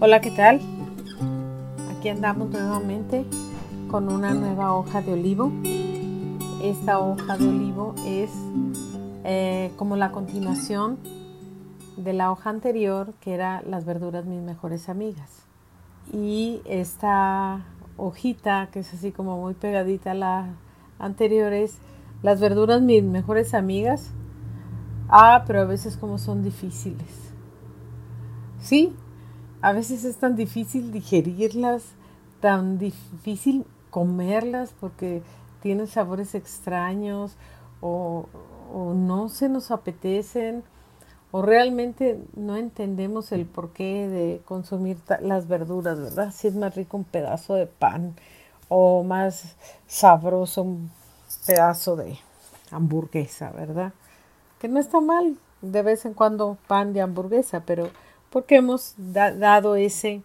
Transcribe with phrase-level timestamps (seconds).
[0.00, 0.60] Hola, ¿qué tal?
[1.96, 3.24] Aquí andamos nuevamente
[3.88, 5.52] con una nueva hoja de olivo.
[6.62, 8.30] Esta hoja de olivo es
[9.22, 10.98] eh, como la continuación
[11.96, 15.44] de la hoja anterior que era las verduras mis mejores amigas.
[16.12, 17.64] Y esta
[17.96, 20.54] hojita que es así como muy pegadita a la
[20.98, 21.78] anterior es
[22.24, 24.10] las verduras mis mejores amigas.
[25.10, 27.06] Ah, pero a veces como son difíciles.
[28.62, 28.96] Sí,
[29.60, 31.82] a veces es tan difícil digerirlas,
[32.40, 35.22] tan difícil comerlas porque
[35.60, 37.36] tienen sabores extraños
[37.82, 38.26] o,
[38.72, 40.64] no se nos apetecen
[41.30, 46.32] o realmente no entendemos el porqué de consumir las verduras, ¿verdad?
[46.32, 48.14] Si es más rico un pedazo de pan
[48.68, 50.66] o más sabroso
[51.46, 52.18] pedazo de
[52.70, 53.92] hamburguesa, ¿verdad?
[54.58, 57.90] Que no está mal de vez en cuando pan de hamburguesa, pero
[58.30, 60.22] porque hemos dado ese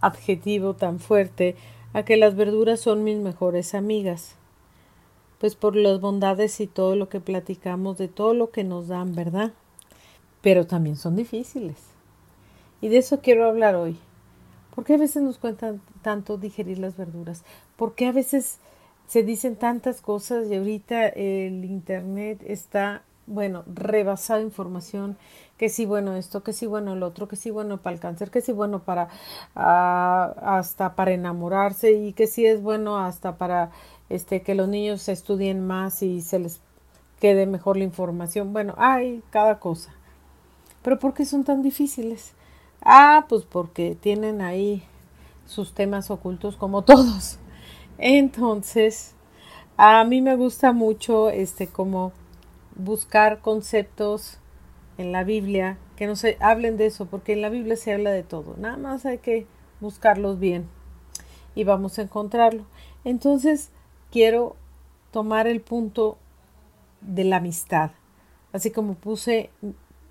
[0.00, 1.56] adjetivo tan fuerte
[1.92, 4.34] a que las verduras son mis mejores amigas.
[5.38, 9.14] Pues por las bondades y todo lo que platicamos, de todo lo que nos dan,
[9.14, 9.52] ¿verdad?
[10.40, 11.76] Pero también son difíciles.
[12.80, 13.98] Y de eso quiero hablar hoy.
[14.74, 17.44] ¿Por qué a veces nos cuentan tanto digerir las verduras?
[17.76, 18.58] ¿Por qué a veces
[19.06, 25.16] se dicen tantas cosas y ahorita el Internet está bueno, rebasada información,
[25.56, 28.30] que sí bueno esto, que sí bueno el otro, que sí bueno para el cáncer,
[28.30, 29.08] que sí bueno para
[29.54, 33.70] ah, hasta para enamorarse y que sí es bueno hasta para
[34.10, 36.60] este que los niños estudien más y se les
[37.20, 38.52] quede mejor la información.
[38.52, 39.94] Bueno, hay cada cosa.
[40.82, 42.32] Pero ¿por qué son tan difíciles?
[42.82, 44.84] Ah, pues porque tienen ahí
[45.46, 47.38] sus temas ocultos como todos.
[47.98, 49.14] Entonces,
[49.76, 52.12] a mí me gusta mucho este como
[52.76, 54.38] buscar conceptos
[54.98, 58.10] en la Biblia que no se hablen de eso, porque en la Biblia se habla
[58.10, 58.56] de todo.
[58.58, 59.46] Nada más hay que
[59.80, 60.68] buscarlos bien
[61.54, 62.64] y vamos a encontrarlo.
[63.04, 63.70] Entonces,
[64.10, 64.56] quiero
[65.12, 66.18] tomar el punto
[67.00, 67.92] de la amistad.
[68.52, 69.50] Así como puse,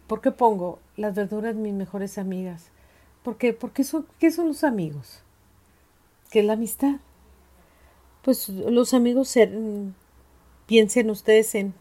[0.08, 2.70] ¿por qué pongo las verduras mis mejores amigas?
[3.24, 5.22] Porque, porque son, ¿qué son los amigos?
[6.30, 6.96] ¿Qué es la amistad?
[8.24, 9.38] Pues los amigos,
[10.66, 11.74] piensen ustedes en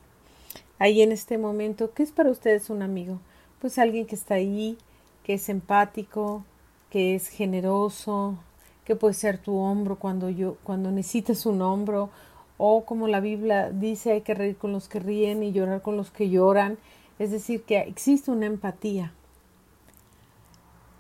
[0.81, 3.21] ahí en este momento, ¿qué es para ustedes un amigo?
[3.61, 4.77] Pues alguien que está ahí,
[5.23, 6.45] que es empático,
[6.91, 8.39] que es generoso,
[8.85, 12.11] que puede ser tu hombro cuando yo cuando necesitas un hombro
[12.59, 15.97] o como la Biblia dice hay que reír con los que ríen y llorar con
[15.97, 16.77] los que lloran,
[17.21, 19.13] es decir, que existe una empatía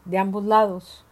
[0.04, 1.04] de ambos lados.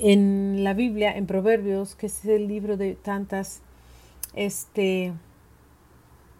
[0.00, 3.62] En la Biblia, en Proverbios, que es el libro de tantas
[4.34, 5.12] este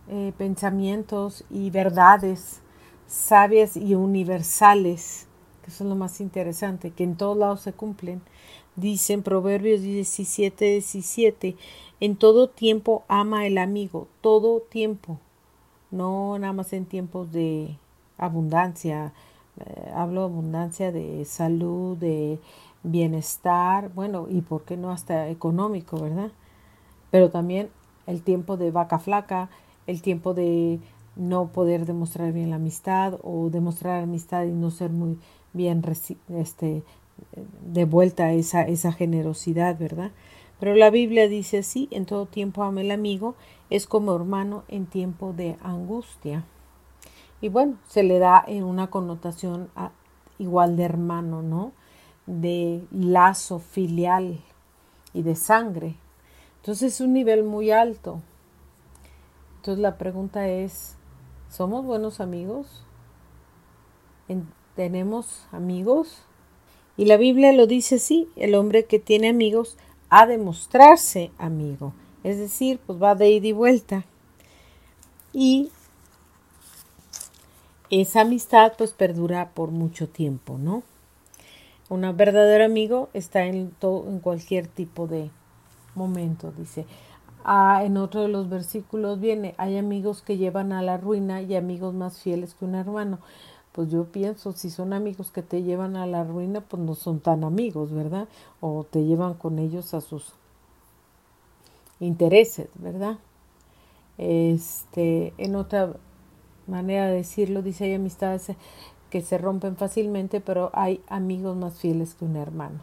[0.08, 2.60] eh, pensamientos y verdades
[3.06, 5.26] sabias y universales,
[5.64, 8.20] que son lo más interesante, que en todos lados se cumplen.
[8.76, 11.56] Dicen Proverbios 17, 17,
[12.00, 15.20] en todo tiempo ama el amigo, todo tiempo,
[15.90, 17.78] no nada más en tiempos de
[18.18, 19.12] abundancia,
[19.64, 22.40] eh, hablo abundancia de salud, de
[22.84, 26.30] bienestar, bueno, y por qué no hasta económico, ¿verdad?
[27.10, 27.70] Pero también
[28.06, 29.48] el tiempo de vaca flaca,
[29.86, 30.78] el tiempo de
[31.16, 35.18] no poder demostrar bien la amistad o demostrar amistad y no ser muy
[35.52, 35.82] bien
[36.28, 36.82] este,
[37.66, 40.10] de vuelta esa, esa generosidad, ¿verdad?
[40.60, 43.34] Pero la Biblia dice así, en todo tiempo ama el amigo,
[43.70, 46.44] es como hermano en tiempo de angustia.
[47.40, 49.68] Y bueno, se le da en una connotación
[50.38, 51.72] igual de hermano, ¿no?
[52.26, 54.40] De lazo filial
[55.12, 55.96] y de sangre.
[56.56, 58.20] Entonces es un nivel muy alto.
[59.56, 60.96] Entonces la pregunta es,
[61.50, 62.84] ¿somos buenos amigos?
[64.74, 66.22] ¿Tenemos amigos?
[66.96, 69.76] Y la Biblia lo dice así, el hombre que tiene amigos
[70.10, 71.92] ha de mostrarse amigo.
[72.22, 74.04] Es decir, pues va de ida y vuelta.
[75.32, 75.70] Y
[77.90, 80.82] esa amistad pues perdura por mucho tiempo, ¿no?
[81.94, 85.30] Un verdadero amigo está en, todo, en cualquier tipo de
[85.94, 86.86] momento, dice.
[87.44, 91.54] Ah, en otro de los versículos viene, hay amigos que llevan a la ruina y
[91.54, 93.20] amigos más fieles que un hermano.
[93.70, 97.20] Pues yo pienso, si son amigos que te llevan a la ruina, pues no son
[97.20, 98.26] tan amigos, ¿verdad?
[98.60, 100.32] O te llevan con ellos a sus
[102.00, 103.18] intereses, ¿verdad?
[104.18, 105.92] Este, en otra
[106.66, 108.50] manera de decirlo, dice, hay amistades
[109.14, 112.80] que se rompen fácilmente, pero hay amigos más fieles que un hermano.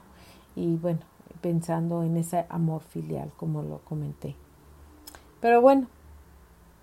[0.56, 1.02] Y bueno,
[1.42, 4.38] pensando en ese amor filial, como lo comenté.
[5.42, 5.88] Pero bueno,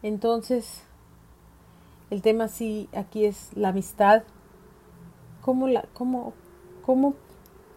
[0.03, 0.83] Entonces,
[2.11, 4.25] el tema sí aquí es la amistad.
[5.41, 6.35] ¿Cómo, la, cómo,
[6.85, 7.15] cómo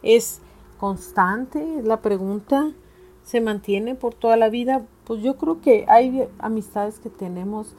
[0.04, 0.42] es
[0.78, 1.82] constante?
[1.86, 2.74] La pregunta
[3.24, 4.86] se mantiene por toda la vida.
[5.06, 7.74] Pues yo creo que hay amistades que tenemos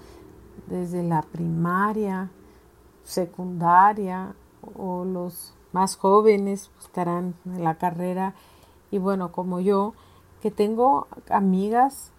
[0.66, 2.30] desde la primaria,
[3.04, 4.34] secundaria
[4.76, 8.34] o los más jóvenes estarán en la carrera.
[8.90, 9.94] Y bueno, como yo,
[10.40, 12.12] que tengo amigas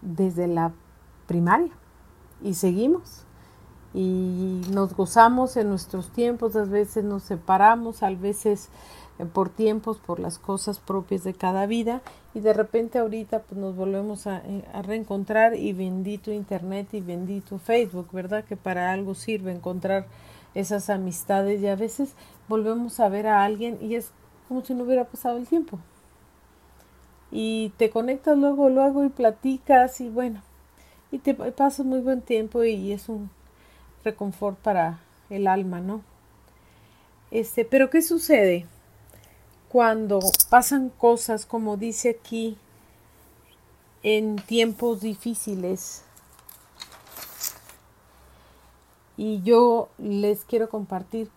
[0.00, 0.72] desde la
[1.26, 1.72] primaria
[2.42, 3.24] y seguimos.
[3.94, 8.68] Y nos gozamos en nuestros tiempos, a veces nos separamos, a veces
[9.26, 12.02] por tiempos, por las cosas propias de cada vida
[12.34, 17.00] y de repente ahorita pues nos volvemos a, eh, a, reencontrar y bendito internet y
[17.00, 18.44] bendito Facebook, ¿verdad?
[18.44, 20.06] Que para algo sirve encontrar
[20.54, 22.14] esas amistades y a veces
[22.48, 24.12] volvemos a ver a alguien y es
[24.46, 25.78] como si no hubiera pasado el tiempo.
[27.30, 30.42] Y te conectas luego, luego y platicas y bueno,
[31.10, 33.30] y te pasas muy buen tiempo y es un
[34.04, 36.02] reconfort para el alma, ¿no?
[37.30, 38.66] Este, pero ¿qué sucede
[39.68, 42.56] cuando pasan cosas como dice aquí
[44.02, 46.04] en tiempos difíciles?
[49.16, 51.30] Y yo les quiero compartir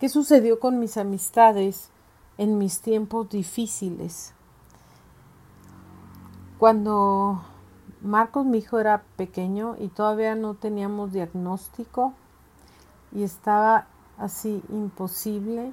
[0.00, 1.90] qué sucedió con mis amistades
[2.38, 4.32] en mis tiempos difíciles.
[6.58, 7.42] Cuando
[8.00, 12.14] Marcos, mi hijo, era pequeño y todavía no teníamos diagnóstico
[13.12, 13.86] y estaba
[14.18, 15.72] así imposible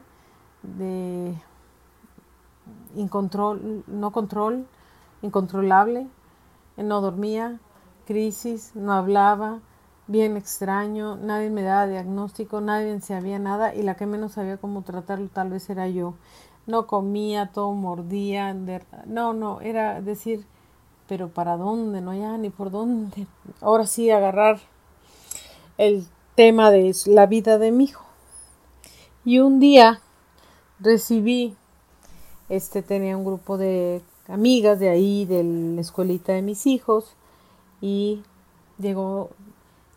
[0.61, 1.35] de
[2.95, 4.65] incontrol, no control,
[5.21, 6.07] incontrolable,
[6.77, 7.59] no dormía,
[8.05, 9.59] crisis, no hablaba,
[10.07, 14.81] bien extraño, nadie me daba diagnóstico, nadie sabía nada y la que menos sabía cómo
[14.81, 16.15] tratarlo tal vez era yo.
[16.65, 18.53] No comía, todo mordía,
[19.05, 20.45] no, no, era decir,
[21.07, 22.01] pero ¿para dónde?
[22.01, 23.27] No ya ni por dónde.
[23.61, 24.59] Ahora sí agarrar
[25.77, 28.05] el tema de la vida de mi hijo.
[29.25, 30.01] Y un día
[30.79, 31.55] recibí,
[32.55, 37.15] este tenía un grupo de amigas de ahí, de la escuelita de mis hijos,
[37.81, 38.23] y
[38.77, 39.31] llegó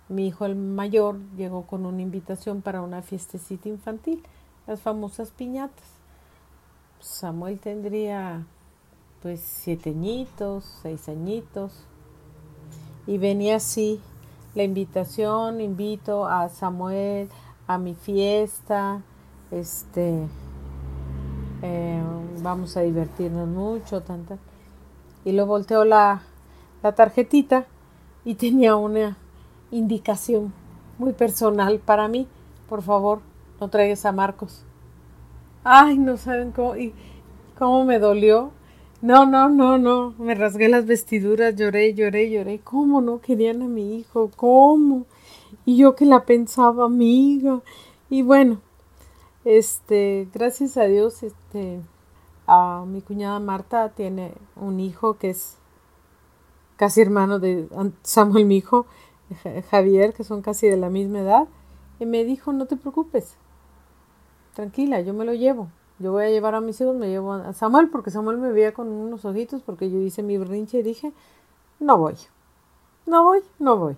[0.08, 4.22] mi hijo el mayor, llegó con una invitación para una fiestecita infantil,
[4.66, 5.84] las famosas piñatas.
[7.00, 8.46] Samuel tendría
[9.22, 11.84] pues siete añitos, seis añitos.
[13.06, 14.00] Y venía así
[14.54, 17.28] la invitación, invito a Samuel
[17.66, 19.02] a mi fiesta,
[19.50, 20.26] este,
[21.66, 22.02] eh,
[22.42, 24.38] vamos a divertirnos mucho, tanta.
[25.24, 26.22] Y lo volteó la,
[26.82, 27.66] la tarjetita
[28.24, 29.16] y tenía una
[29.70, 30.52] indicación
[30.98, 32.28] muy personal para mí.
[32.68, 33.20] Por favor,
[33.60, 34.64] no traigas a Marcos.
[35.64, 36.94] Ay, no saben cómo, y
[37.58, 38.52] cómo me dolió
[39.02, 40.14] no, no, no, no.
[40.18, 42.60] Me rasgué las vestiduras, lloré, lloré, lloré.
[42.60, 44.30] ¿Cómo no querían a mi hijo?
[44.34, 45.04] ¿Cómo?
[45.66, 47.60] Y yo que la pensaba amiga.
[48.08, 48.62] Y bueno,
[49.46, 51.80] este, gracias a Dios, este,
[52.48, 55.56] a mi cuñada Marta tiene un hijo que es
[56.74, 57.68] casi hermano de
[58.02, 58.86] Samuel, mi hijo,
[59.70, 61.48] Javier, que son casi de la misma edad.
[62.00, 63.36] Y me dijo, no te preocupes,
[64.54, 65.68] tranquila, yo me lo llevo.
[66.00, 68.74] Yo voy a llevar a mis hijos, me llevo a Samuel, porque Samuel me veía
[68.74, 71.12] con unos ojitos, porque yo hice mi berrinche y dije,
[71.78, 72.16] no voy,
[73.06, 73.96] no voy, no voy.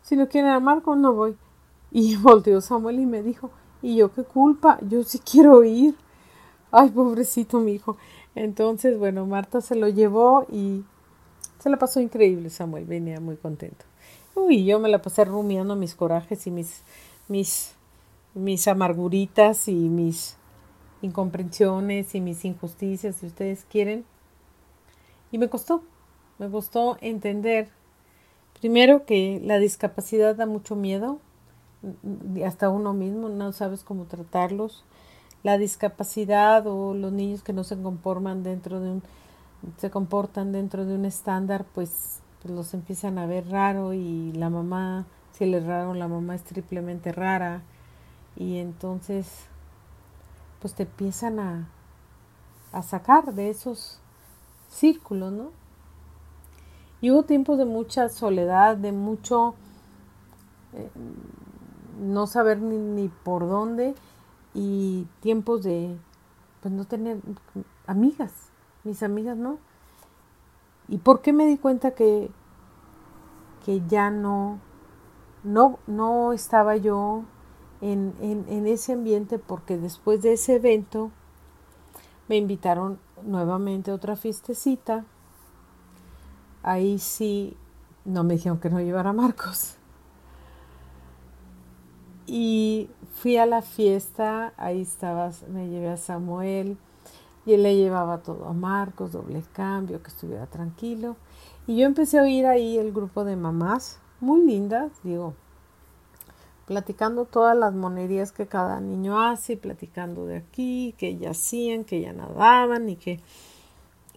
[0.00, 1.36] Si no quieren a Marco, no voy.
[1.90, 3.50] Y volteó Samuel y me dijo,
[3.86, 4.78] ¿y yo qué culpa?
[4.82, 5.94] Yo sí quiero ir.
[6.72, 7.96] Ay, pobrecito mi hijo.
[8.34, 10.84] Entonces, bueno, Marta se lo llevó y
[11.60, 13.84] se la pasó increíble Samuel, venía muy contento.
[14.34, 16.82] Uy, yo me la pasé rumiando mis corajes y mis,
[17.28, 17.74] mis,
[18.34, 20.36] mis amarguritas y mis
[21.00, 24.04] incomprensiones y mis injusticias, si ustedes quieren.
[25.30, 25.82] Y me costó,
[26.38, 27.68] me costó entender,
[28.60, 31.20] primero que la discapacidad da mucho miedo,
[32.44, 34.84] hasta uno mismo no sabes cómo tratarlos.
[35.42, 39.02] La discapacidad o los niños que no se conforman dentro de un,
[39.76, 44.50] se comportan dentro de un estándar, pues, pues los empiezan a ver raro y la
[44.50, 47.62] mamá, si él es raro, la mamá es triplemente rara.
[48.36, 49.46] Y entonces
[50.60, 51.68] pues te empiezan a,
[52.72, 54.00] a sacar de esos
[54.68, 55.50] círculos, ¿no?
[57.00, 59.54] Y hubo tiempos de mucha soledad, de mucho
[60.72, 60.90] eh,
[61.98, 63.94] no saber ni, por dónde
[64.54, 65.96] y tiempos de
[66.60, 67.18] pues no tener
[67.86, 68.32] amigas,
[68.84, 69.58] mis amigas no.
[70.88, 72.30] ¿Y por qué me di cuenta que,
[73.64, 74.58] que ya no,
[75.42, 77.24] no, no estaba yo
[77.80, 81.10] en, en, ese ambiente porque después de ese evento
[82.28, 85.04] me invitaron nuevamente a otra fiestecita.
[86.62, 87.56] Ahí sí
[88.04, 89.75] no me dijeron que no llevara a Marcos.
[92.26, 96.76] Y fui a la fiesta, ahí estabas, me llevé a Samuel
[97.44, 101.16] y él le llevaba todo a Marcos, doble cambio, que estuviera tranquilo.
[101.66, 105.34] Y yo empecé a oír ahí el grupo de mamás, muy lindas, digo,
[106.66, 112.00] platicando todas las monerías que cada niño hace, platicando de aquí, que ya hacían, que
[112.00, 113.20] ya nadaban y que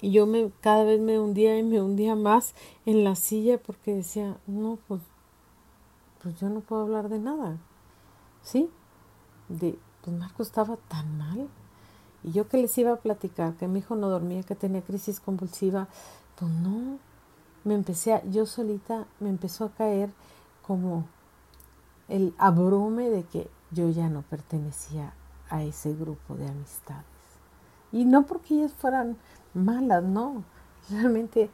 [0.02, 3.94] y yo me cada vez me hundía y me hundía más en la silla porque
[3.94, 5.02] decía, no, pues,
[6.24, 7.58] pues yo no puedo hablar de nada.
[8.44, 8.70] ¿Sí?
[9.48, 11.48] De, pues Marco estaba tan mal.
[12.24, 15.20] Y yo que les iba a platicar, que mi hijo no dormía, que tenía crisis
[15.20, 15.88] convulsiva,
[16.36, 17.00] pues no.
[17.64, 20.12] Me empecé a, yo solita me empezó a caer
[20.66, 21.06] como
[22.08, 25.14] el abrume de que yo ya no pertenecía
[25.50, 27.06] a ese grupo de amistades.
[27.92, 29.18] Y no porque ellas fueran
[29.54, 30.44] malas, no.
[30.90, 31.50] Realmente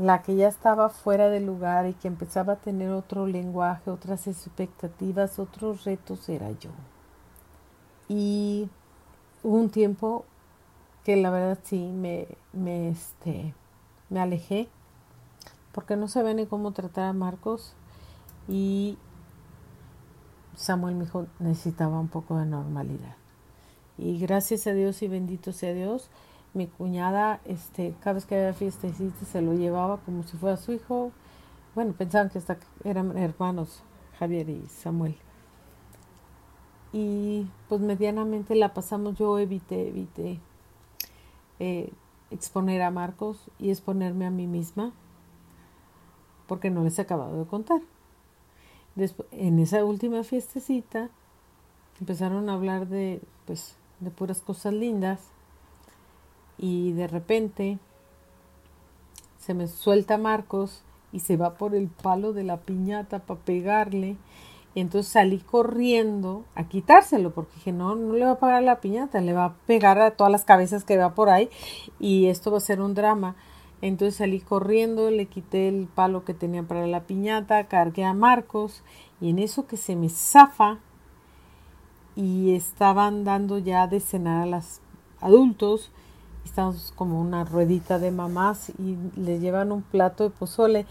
[0.00, 4.26] la que ya estaba fuera de lugar y que empezaba a tener otro lenguaje, otras
[4.26, 6.70] expectativas, otros retos era yo.
[8.08, 8.68] Y
[9.42, 10.24] hubo un tiempo
[11.04, 13.54] que la verdad sí me, me, este,
[14.10, 14.68] me alejé
[15.72, 17.74] porque no sabía ni cómo tratar a Marcos
[18.48, 18.96] y
[20.56, 23.16] Samuel mi hijo necesitaba un poco de normalidad.
[23.98, 26.10] Y gracias a Dios y bendito sea Dios,
[26.54, 30.72] mi cuñada, este, cada vez que había fiestecita se lo llevaba como si fuera su
[30.72, 31.12] hijo.
[31.74, 33.82] Bueno, pensaban que hasta eran hermanos,
[34.18, 35.16] Javier y Samuel.
[36.92, 40.40] Y pues medianamente la pasamos, yo evité, evité
[41.58, 41.92] eh,
[42.30, 44.92] exponer a Marcos y exponerme a mí misma,
[46.46, 47.80] porque no les he acabado de contar.
[48.94, 51.10] Después, en esa última fiestecita
[52.00, 55.33] empezaron a hablar de, pues, de puras cosas lindas
[56.64, 57.78] y de repente
[59.36, 64.16] se me suelta Marcos y se va por el palo de la piñata para pegarle.
[64.74, 68.80] Y entonces salí corriendo a quitárselo porque dije, no, no le va a pagar la
[68.80, 71.50] piñata, le va a pegar a todas las cabezas que va por ahí
[72.00, 73.36] y esto va a ser un drama.
[73.82, 78.82] Entonces salí corriendo, le quité el palo que tenía para la piñata, cargué a Marcos
[79.20, 80.78] y en eso que se me zafa
[82.16, 84.80] y estaban dando ya de cenar a los
[85.20, 85.90] adultos,
[86.44, 90.86] estamos como una ruedita de mamás y le llevan un plato de pozole,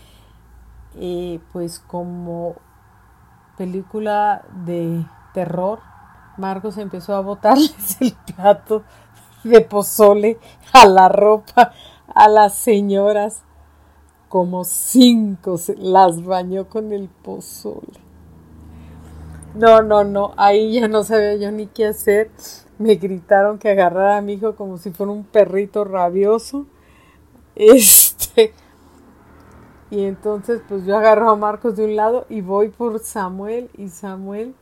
[0.95, 2.55] eh, pues como
[3.57, 5.79] película de terror,
[6.37, 8.83] Marcos empezó a botarles el plato
[9.43, 10.39] de pozole
[10.71, 11.71] a la ropa,
[12.13, 13.43] a las señoras,
[14.29, 18.01] como cinco las bañó con el pozole.
[19.53, 22.31] No, no, no, ahí ya no sabía yo ni qué hacer
[22.79, 26.65] me gritaron que agarrara a mi hijo como si fuera un perrito rabioso.
[27.55, 28.51] Este.
[29.91, 33.89] Y entonces pues yo agarro a Marcos de un lado y voy por Samuel y
[33.89, 34.55] Samuel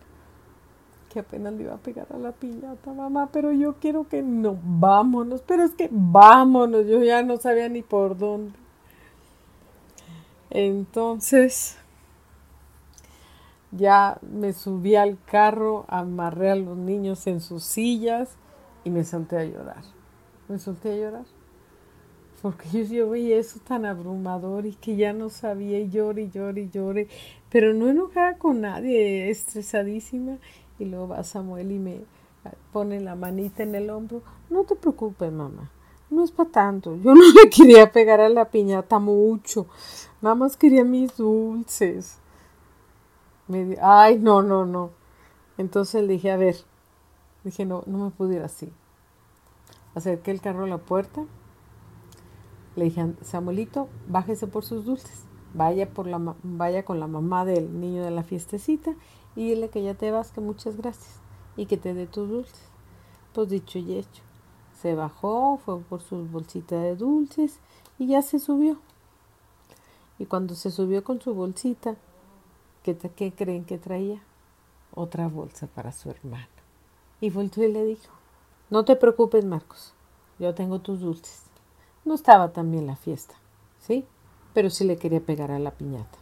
[1.12, 4.58] que apenas le iba a pegar a la piñata, mamá, pero yo quiero que no,
[4.64, 8.54] vámonos, pero es que vámonos, yo ya no sabía ni por dónde.
[10.50, 11.78] Entonces,
[13.72, 18.36] ya me subí al carro, amarré a los niños en sus sillas
[18.84, 19.84] y me solté a llorar.
[20.50, 21.26] Me solté a llorar.
[22.42, 27.08] Porque yo, veía eso tan abrumador y que ya no sabía y lloré lloré lloré.
[27.50, 30.38] Pero no enojada con nadie, estresadísima.
[30.80, 32.02] Y luego va Samuel y me
[32.74, 34.22] pone la manita en el hombro.
[34.50, 35.72] No te preocupes, mamá.
[36.10, 36.98] No es para tanto.
[36.98, 39.68] Yo no le quería pegar a la piñata mucho.
[40.22, 42.21] Nada más quería mis dulces
[43.82, 44.92] ay, no, no, no.
[45.58, 46.56] Entonces le dije, a ver,
[47.44, 48.72] dije, no, no me pude ir así.
[49.96, 51.26] Acerqué el carro a la puerta.
[52.76, 55.26] Le dije, Samuelito, bájese por sus dulces.
[55.54, 58.96] Vaya, por la, vaya con la mamá del niño de la fiestecita
[59.36, 61.20] y dile que ya te vas, que muchas gracias
[61.58, 62.70] y que te dé tus dulces.
[63.34, 64.24] Pues dicho y hecho.
[64.82, 67.60] Se bajó, fue por sus bolsitas de dulces
[68.00, 68.78] y ya se subió.
[70.18, 71.98] Y cuando se subió con su bolsita,
[72.84, 74.22] ¿Qué, ¿Qué, creen que traía?
[74.94, 76.48] Otra bolsa para su hermano.
[77.20, 78.12] Y volvió y le dijo,
[78.70, 79.94] no te preocupes, Marcos,
[80.40, 81.44] yo tengo tus dulces.
[82.04, 83.36] No estaba tan bien la fiesta,
[83.80, 84.06] ¿sí?
[84.54, 86.18] Pero sí le quería pegar a la piñata.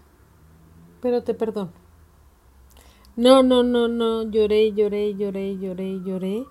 [1.01, 1.71] Pero te perdono.
[3.15, 6.45] No, no, no, no, lloré, lloré, lloré, lloré, lloré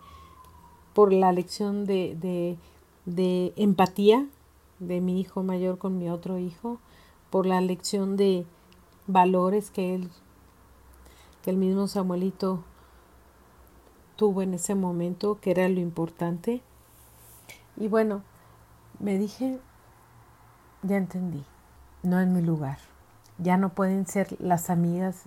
[0.95, 2.59] por la lección de,
[3.05, 4.27] de empatía
[4.79, 6.79] de mi hijo mayor con mi otro hijo,
[7.31, 8.47] por la lección de,
[9.09, 10.11] valores que él,
[11.43, 12.63] que el mismo Samuelito
[14.15, 16.63] tuvo en ese momento, que era lo importante.
[17.77, 18.23] Y bueno,
[19.01, 19.59] me dije,
[20.83, 21.45] ya entendí,
[22.03, 22.79] no es mi lugar.
[23.41, 25.25] ya no pueden ser las amigas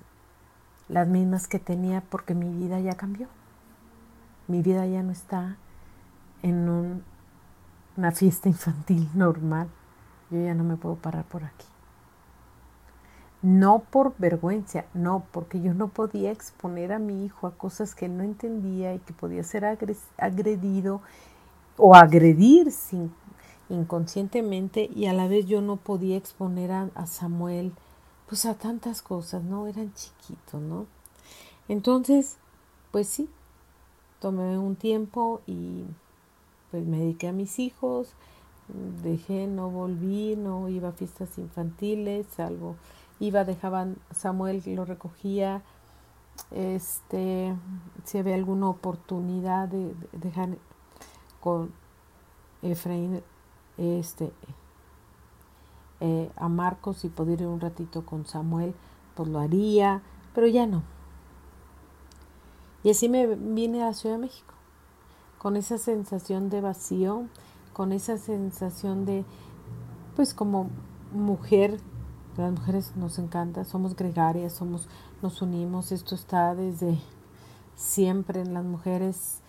[0.90, 3.30] las mismas que tenía porque mi vida ya cambió.
[4.50, 5.56] Mi vida ya no está
[6.44, 7.02] en
[7.96, 9.70] una fiesta infantil normal.
[10.30, 11.71] Yo ya no me puedo parar por aquí.
[13.42, 18.08] No por vergüenza, no, porque yo no podía exponer a mi hijo a cosas que
[18.08, 19.66] no entendía y que podía ser
[20.18, 21.02] agredido
[21.78, 23.12] o agredir sin,
[23.70, 27.74] inconscientemente y a la vez yo no podía exponer a, a Samuel
[28.28, 29.68] pues a tantas cosas, ¿no?
[29.68, 30.86] Eran chiquitos, ¿no?
[31.68, 32.38] Entonces,
[32.92, 33.30] pues sí,
[34.20, 35.84] tomé un tiempo y
[36.70, 38.14] pues me dediqué a mis hijos,
[39.04, 42.76] dejé, no volví, no iba a fiestas infantiles, salvo
[43.22, 45.62] iba, dejaban, Samuel lo recogía,
[46.50, 47.56] este,
[48.04, 50.58] si había alguna oportunidad de, dejar
[51.40, 51.72] con
[52.63, 53.22] Efraín,
[53.78, 54.34] este,
[56.00, 58.74] eh, a Marcos y poder ir un ratito con Samuel,
[59.16, 60.01] pues lo haría,
[60.34, 60.82] pero ya no.
[62.84, 64.56] Y así me vine a la Ciudad de México,
[65.38, 67.28] con esa sensación de vacío,
[67.74, 69.25] con esa sensación de,
[70.16, 70.72] pues como
[71.13, 71.80] mujer,
[72.38, 74.88] las mujeres nos encanta, somos gregarias, somos,
[75.22, 76.98] nos unimos, esto está desde
[77.76, 79.40] siempre en las mujeres,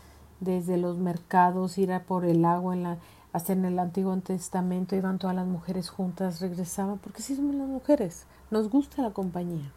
[0.40, 2.98] desde los mercados, ir a por el agua en la,
[3.32, 7.68] hasta en el Antiguo Testamento iban todas las mujeres juntas, regresaban, porque sí somos las
[7.68, 9.70] mujeres, nos gusta la compañía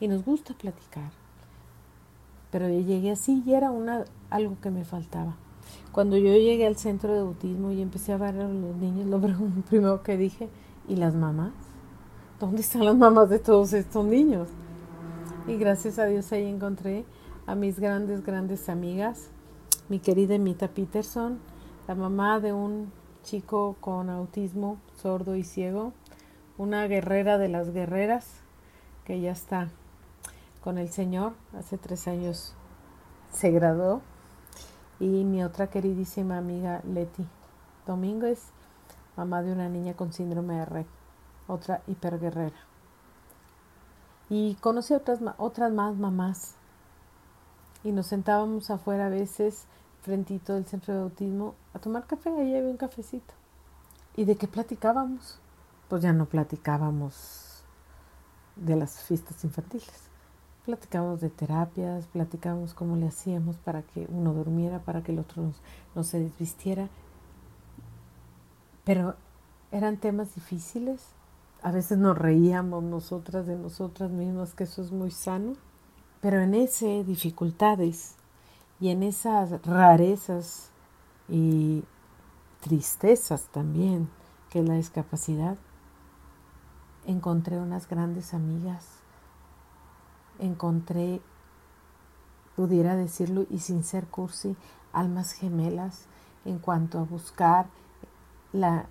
[0.00, 1.10] y nos gusta platicar.
[2.50, 5.34] Pero yo llegué así y era una, algo que me faltaba.
[5.92, 9.20] Cuando yo llegué al centro de autismo y empecé a ver a los niños, lo
[9.68, 10.48] primero que dije,
[10.88, 11.52] ¿y las mamás?
[12.40, 14.48] ¿Dónde están las mamás de todos estos niños?
[15.46, 17.04] Y gracias a Dios ahí encontré
[17.46, 19.30] a mis grandes, grandes amigas,
[19.88, 21.38] mi querida Emita Peterson,
[21.86, 22.90] la mamá de un
[23.22, 25.92] chico con autismo sordo y ciego,
[26.58, 28.26] una guerrera de las guerreras
[29.04, 29.68] que ya está
[30.60, 32.56] con el Señor, hace tres años
[33.32, 34.02] se graduó,
[34.98, 37.24] y mi otra queridísima amiga Leti
[37.86, 38.42] Domínguez,
[39.16, 40.86] mamá de una niña con síndrome de Red,
[41.46, 42.56] otra hiperguerrera.
[44.30, 46.54] Y conocí otras, otras más mamás
[47.84, 49.66] y nos sentábamos afuera a veces
[50.02, 53.34] frentito del centro de autismo a tomar café, ahí había un cafecito.
[54.16, 55.38] ¿Y de qué platicábamos?
[55.88, 57.62] Pues ya no platicábamos
[58.56, 60.08] de las fiestas infantiles.
[60.64, 65.52] Platicábamos de terapias, platicábamos cómo le hacíamos para que uno durmiera, para que el otro
[65.94, 66.88] no se desvistiera.
[68.84, 69.14] Pero
[69.72, 71.13] eran temas difíciles.
[71.64, 75.54] A veces nos reíamos nosotras de nosotras mismas, que eso es muy sano.
[76.20, 78.16] Pero en ese dificultades
[78.80, 80.68] y en esas rarezas
[81.26, 81.82] y
[82.60, 84.10] tristezas también,
[84.50, 85.56] que es la discapacidad,
[87.06, 88.86] encontré unas grandes amigas,
[90.38, 91.22] encontré,
[92.56, 94.54] pudiera decirlo y sin ser cursi,
[94.92, 96.04] almas gemelas
[96.44, 97.68] en cuanto a buscar
[98.52, 98.84] la,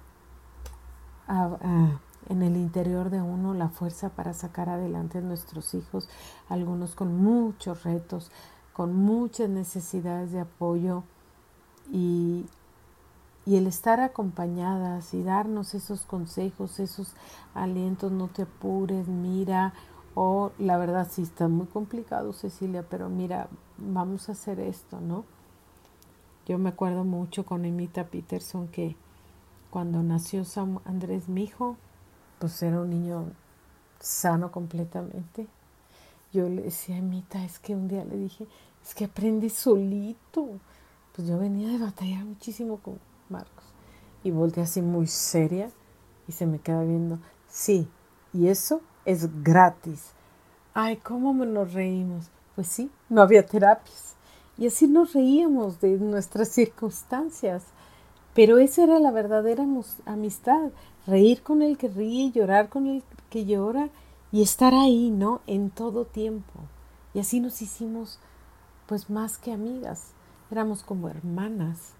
[2.30, 6.10] en el interior de uno la fuerza para sacar adelante a nuestros hijos,
[6.50, 8.32] algunos con muchos retos,
[8.74, 11.04] con muchas necesidades de apoyo
[11.92, 12.46] y,
[13.46, 17.14] el estar acompañadas y darnos esos consejos, esos
[17.54, 19.74] alientos, no te apures, mira,
[20.16, 25.26] o la verdad sí está muy complicado Cecilia, pero mira, vamos a hacer esto, ¿no?
[26.46, 28.96] Yo me acuerdo mucho con Emita Peterson que
[29.70, 31.78] cuando nació Sam Andrés, mi hijo,
[32.44, 33.32] pues era un niño
[34.00, 35.48] sano completamente
[36.34, 38.48] yo le decía Emita, es que un día le dije,
[38.84, 40.50] es que aprende solito.
[41.16, 43.64] Pues yo venía de batallar muchísimo con Marcos.
[44.24, 45.70] Y volteé así muy seria
[46.28, 47.88] y se me queda viendo, sí,
[48.34, 50.12] y eso es gratis.
[50.74, 52.32] Ay, ¿cómo nos reímos?
[52.56, 54.16] Pues sí, no había terapias.
[54.58, 57.64] Y así nos reíamos de nuestras circunstancias.
[58.34, 59.66] Pero esa era la verdadera
[60.06, 60.72] amistad,
[61.06, 63.90] reír con el que ríe, llorar con el que llora
[64.32, 65.42] y estar ahí, ¿no?
[65.48, 66.54] En todo tiempo.
[67.14, 68.20] Y así nos hicimos,
[68.88, 70.12] pues más que amigas,
[70.52, 71.94] éramos como hermanas.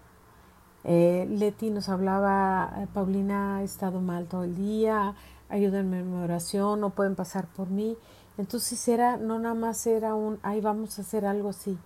[0.82, 5.14] Eh, Leti nos hablaba, eh, Paulina ha estado mal todo el día,
[5.48, 7.96] ayúdenme en mi oración, no pueden pasar por mí.
[8.36, 11.78] Entonces era, no nada más era un, ahí vamos a hacer algo así,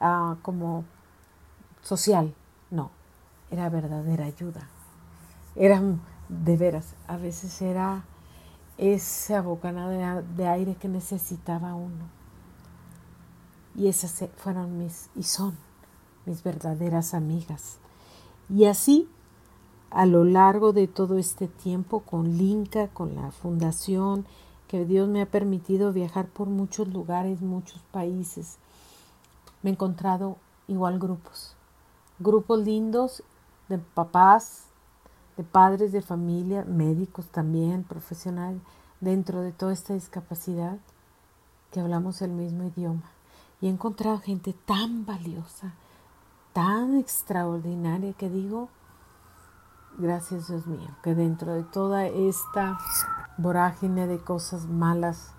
[0.00, 0.84] ah, como
[1.82, 2.34] social,
[2.70, 2.90] no,
[3.50, 4.68] era verdadera ayuda.
[5.54, 5.82] Era
[6.30, 8.04] de veras, a veces era
[8.78, 12.08] esa bocanada de aire que necesitaba uno.
[13.74, 15.56] Y esas fueron mis, y son
[16.26, 17.78] mis verdaderas amigas.
[18.48, 19.08] Y así,
[19.90, 24.24] a lo largo de todo este tiempo, con Linka, con la fundación,
[24.68, 28.58] que Dios me ha permitido viajar por muchos lugares, muchos países,
[29.62, 30.36] me he encontrado
[30.68, 31.56] igual grupos,
[32.18, 33.22] grupos lindos
[33.68, 34.69] de papás,
[35.36, 38.60] de padres de familia, médicos también, profesionales,
[39.00, 40.78] dentro de toda esta discapacidad,
[41.70, 43.10] que hablamos el mismo idioma.
[43.60, 45.74] Y he encontrado gente tan valiosa,
[46.52, 48.68] tan extraordinaria, que digo,
[49.98, 52.78] gracias Dios mío, que dentro de toda esta
[53.38, 55.32] vorágine de cosas malas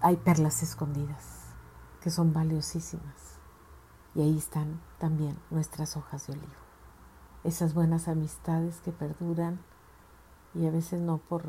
[0.00, 1.44] hay perlas escondidas,
[2.00, 3.38] que son valiosísimas.
[4.14, 6.65] Y ahí están también nuestras hojas de olivo.
[7.46, 9.60] Esas buenas amistades que perduran
[10.52, 11.44] y a veces no por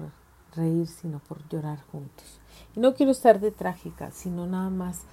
[0.55, 2.39] reír, sino por llorar juntos.
[2.75, 5.05] Y no quiero estar de trágica, sino nada más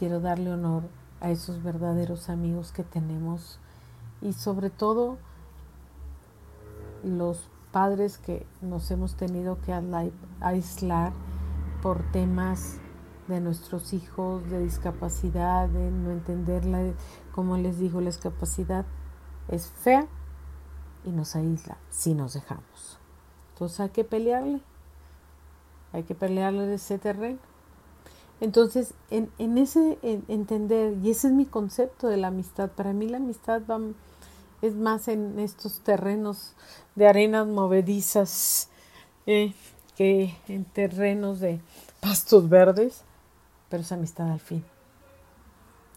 [0.00, 0.82] quiero darle honor
[1.20, 3.60] a esos verdaderos amigos que tenemos
[4.20, 5.18] y sobre todo
[7.04, 9.72] los padres que nos hemos tenido que
[10.40, 11.12] aislar
[11.80, 12.78] por temas
[13.28, 16.92] de nuestros hijos, de discapacidad, de no entenderla,
[17.32, 18.84] como les digo, la discapacidad
[19.52, 20.06] es fea
[21.04, 22.98] y nos aísla si nos dejamos.
[23.52, 24.60] Entonces hay que pelearle,
[25.92, 27.38] hay que pelearle ese terreno.
[28.40, 33.08] Entonces, en, en ese entender, y ese es mi concepto de la amistad, para mí
[33.08, 33.78] la amistad va,
[34.62, 36.54] es más en estos terrenos
[36.96, 38.68] de arenas movedizas
[39.26, 39.54] eh,
[39.96, 41.60] que en terrenos de
[42.00, 43.02] pastos verdes,
[43.68, 44.64] pero es amistad al fin.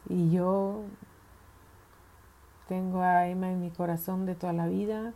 [0.07, 0.83] Y yo
[2.67, 5.13] tengo a Emma en mi corazón de toda la vida,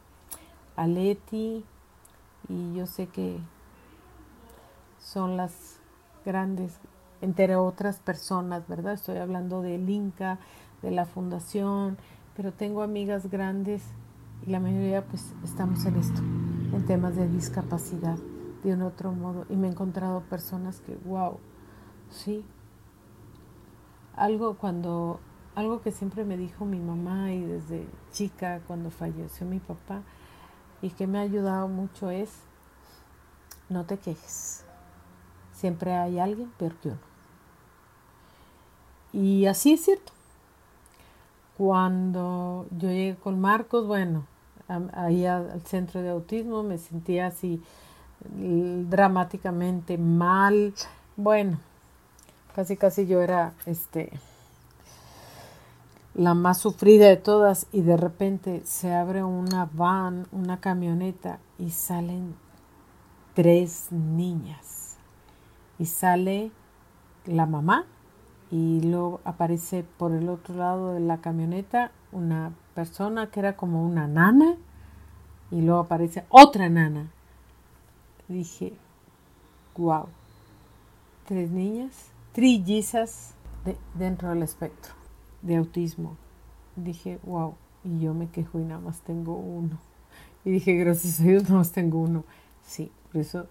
[0.76, 1.66] a Leti,
[2.48, 3.40] y yo sé que
[5.00, 5.80] son las
[6.26, 6.80] grandes,
[7.22, 8.94] entre otras personas, ¿verdad?
[8.94, 10.40] Estoy hablando del Inca,
[10.82, 11.98] de la fundación,
[12.36, 13.84] pero tengo amigas grandes
[14.46, 18.18] y la mayoría pues estamos en esto, en temas de discapacidad,
[18.64, 19.46] de un otro modo.
[19.50, 21.38] Y me he encontrado personas que, wow,
[22.10, 22.46] sí.
[24.16, 25.20] Algo cuando,
[25.60, 30.02] algo que siempre me dijo mi mamá y desde chica cuando falleció mi papá
[30.82, 32.30] y que me ha ayudado mucho es,
[33.68, 34.64] no te quejes.
[35.54, 37.00] Siempre hay alguien peor que uno.
[39.12, 40.14] Y así es cierto.
[41.58, 44.26] Cuando yo llegué con Marcos, bueno,
[44.94, 47.62] ahí al centro de autismo me sentía así
[48.22, 50.74] dramáticamente mal.
[51.18, 51.60] Bueno,
[52.56, 54.12] casi casi yo era este
[56.20, 61.70] la más sufrida de todas y de repente se abre una van, una camioneta y
[61.70, 62.36] salen
[63.36, 64.98] tres niñas
[65.78, 66.52] y sale
[67.26, 67.86] la mamá
[68.52, 73.86] y luego aparece por el otro lado de la camioneta una persona que era como
[73.86, 74.58] una nana
[75.52, 77.10] y luego aparece otra nana.
[78.28, 78.74] Dije,
[79.78, 80.08] wow,
[81.26, 83.36] tres niñas, trillizas
[83.96, 84.99] dentro del espectro
[85.42, 86.18] de autismo.
[86.76, 89.78] Dije, wow, y yo me quejo y nada más tengo uno.
[90.46, 92.24] Y dije, gracias a Dios nada más tengo uno.
[92.66, 93.48] Sí, por eso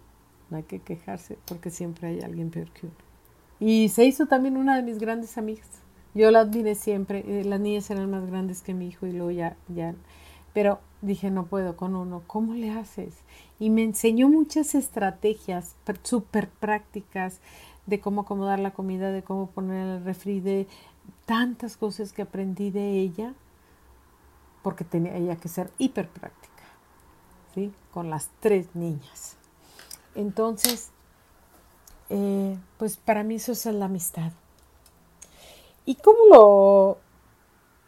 [0.51, 2.95] no hay que quejarse porque siempre hay alguien peor que uno.
[3.61, 5.69] Y se hizo también una de mis grandes amigas.
[6.15, 7.25] Yo la admiré siempre.
[7.27, 9.95] Eh, las niñas eran más grandes que mi hijo y luego ya, ya.
[10.55, 12.23] Pero dije, no puedo con uno.
[12.27, 13.15] ¿Cómo le haces?
[13.59, 17.41] Y me enseñó muchas estrategias súper prácticas
[17.87, 20.67] de cómo acomodar la comida, de cómo poner el refri, de
[21.27, 23.35] tantas cosas que aprendí de ella,
[24.63, 26.65] porque tenía ella que ser hiper práctica,
[27.55, 27.73] ¿sí?
[27.93, 29.37] Con las tres niñas.
[30.15, 30.91] Entonces,
[32.11, 34.33] eh, pues para mí eso es la amistad.
[35.85, 36.99] ¿Y cómo lo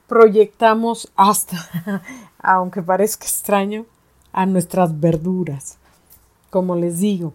[0.07, 2.03] proyectamos hasta,
[2.39, 3.87] aunque parezca extraño,
[4.33, 5.79] a nuestras verduras?
[6.51, 7.35] Como les digo,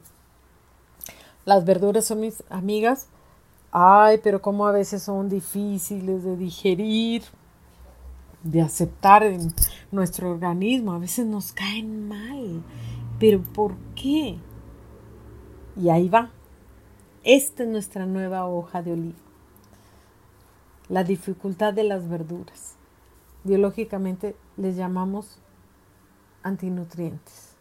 [1.45, 3.07] las verduras son mis amigas.
[3.77, 7.23] Ay, pero como a veces son difíciles de digerir,
[8.41, 9.53] de aceptar en
[9.91, 10.93] nuestro organismo.
[10.93, 12.63] A veces nos caen mal.
[13.19, 14.37] Pero ¿por qué?
[15.75, 16.29] Y ahí va.
[17.25, 19.17] Esta es nuestra nueva hoja de olivo.
[20.87, 22.77] La dificultad de las verduras.
[23.43, 25.37] Biológicamente les llamamos
[26.43, 27.57] antinutrientes.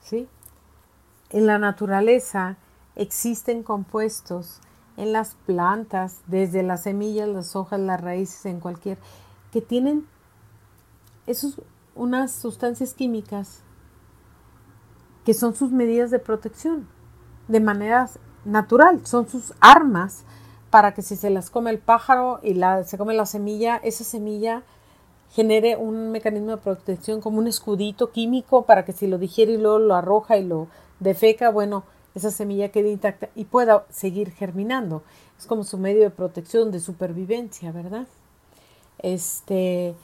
[0.00, 0.26] ¿sí?
[1.30, 2.56] En la naturaleza
[2.96, 4.60] existen compuestos
[4.96, 8.98] en las plantas, desde las semillas, las hojas, las raíces, en cualquier,
[9.52, 10.06] que tienen
[11.26, 11.60] esos,
[11.94, 13.62] unas sustancias químicas
[15.24, 16.86] que son sus medidas de protección,
[17.48, 20.24] de maneras natural, son sus armas
[20.70, 24.04] para que si se las come el pájaro y la, se come la semilla, esa
[24.04, 24.64] semilla
[25.30, 29.56] genere un mecanismo de protección como un escudito químico para que si lo digiere y
[29.56, 30.68] luego lo arroja y lo
[31.00, 35.02] defeca, bueno, esa semilla quede intacta y pueda seguir germinando.
[35.38, 38.06] Es como su medio de protección, de supervivencia, ¿verdad?
[38.98, 39.94] Este,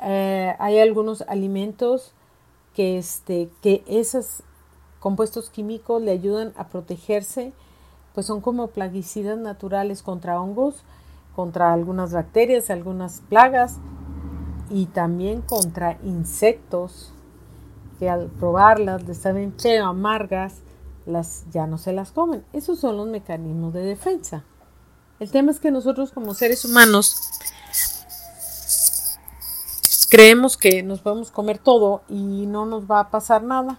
[0.00, 2.12] eh, hay algunos alimentos
[2.74, 4.42] que, este, que esos
[5.00, 7.52] compuestos químicos le ayudan a protegerse,
[8.14, 10.82] pues son como plaguicidas naturales contra hongos,
[11.36, 13.76] contra algunas bacterias, algunas plagas
[14.70, 17.12] y también contra insectos
[17.98, 20.62] que al probarlas les saben feo, amargas,
[21.08, 22.44] las ya no se las comen.
[22.52, 24.44] Esos son los mecanismos de defensa.
[25.18, 27.16] El tema es que nosotros como seres humanos
[30.10, 33.78] creemos que nos podemos comer todo y no nos va a pasar nada.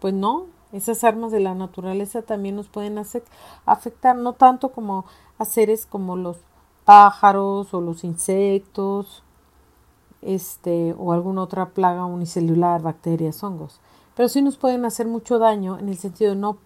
[0.00, 3.22] Pues no, esas armas de la naturaleza también nos pueden hacer,
[3.66, 5.04] afectar, no tanto como
[5.38, 6.38] a seres como los
[6.84, 9.22] pájaros o los insectos,
[10.22, 13.80] este, o alguna otra plaga unicelular, bacterias, hongos.
[14.14, 16.58] Pero sí nos pueden hacer mucho daño en el sentido de no,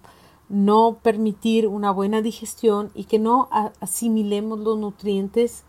[0.48, 3.48] no permitir una buena digestión y que no
[3.80, 5.62] asimilemos los nutrientes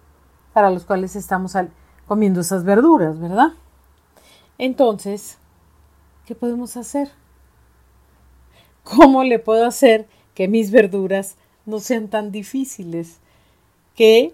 [0.54, 1.54] para los cuales estamos
[2.08, 3.54] comiendo esas verduras, ¿verdad?
[4.58, 5.38] Entonces,
[6.26, 7.12] ¿qué podemos hacer?
[8.84, 11.36] ¿Cómo le puedo hacer que mis verduras
[11.66, 13.20] no sean tan difíciles?
[13.96, 14.34] Que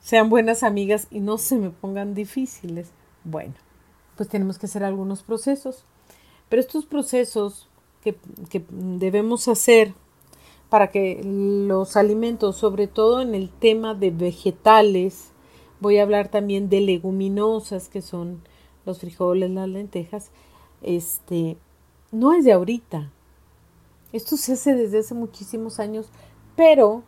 [0.00, 2.90] sean buenas amigas y no se me pongan difíciles.
[3.24, 3.54] Bueno,
[4.16, 5.84] pues tenemos que hacer algunos procesos.
[6.48, 7.68] Pero estos procesos
[8.02, 8.16] que,
[8.70, 9.94] debemos hacer
[10.68, 15.30] para que los alimentos, sobre todo en el tema de vegetales,
[15.80, 18.42] voy a hablar también de leguminosas, que son
[18.84, 20.30] los frijoles, las lentejas,
[20.82, 21.56] este,
[22.12, 23.10] no es de ahorita.
[24.12, 26.08] Esto se hace desde hace muchísimos años,
[26.56, 27.02] pero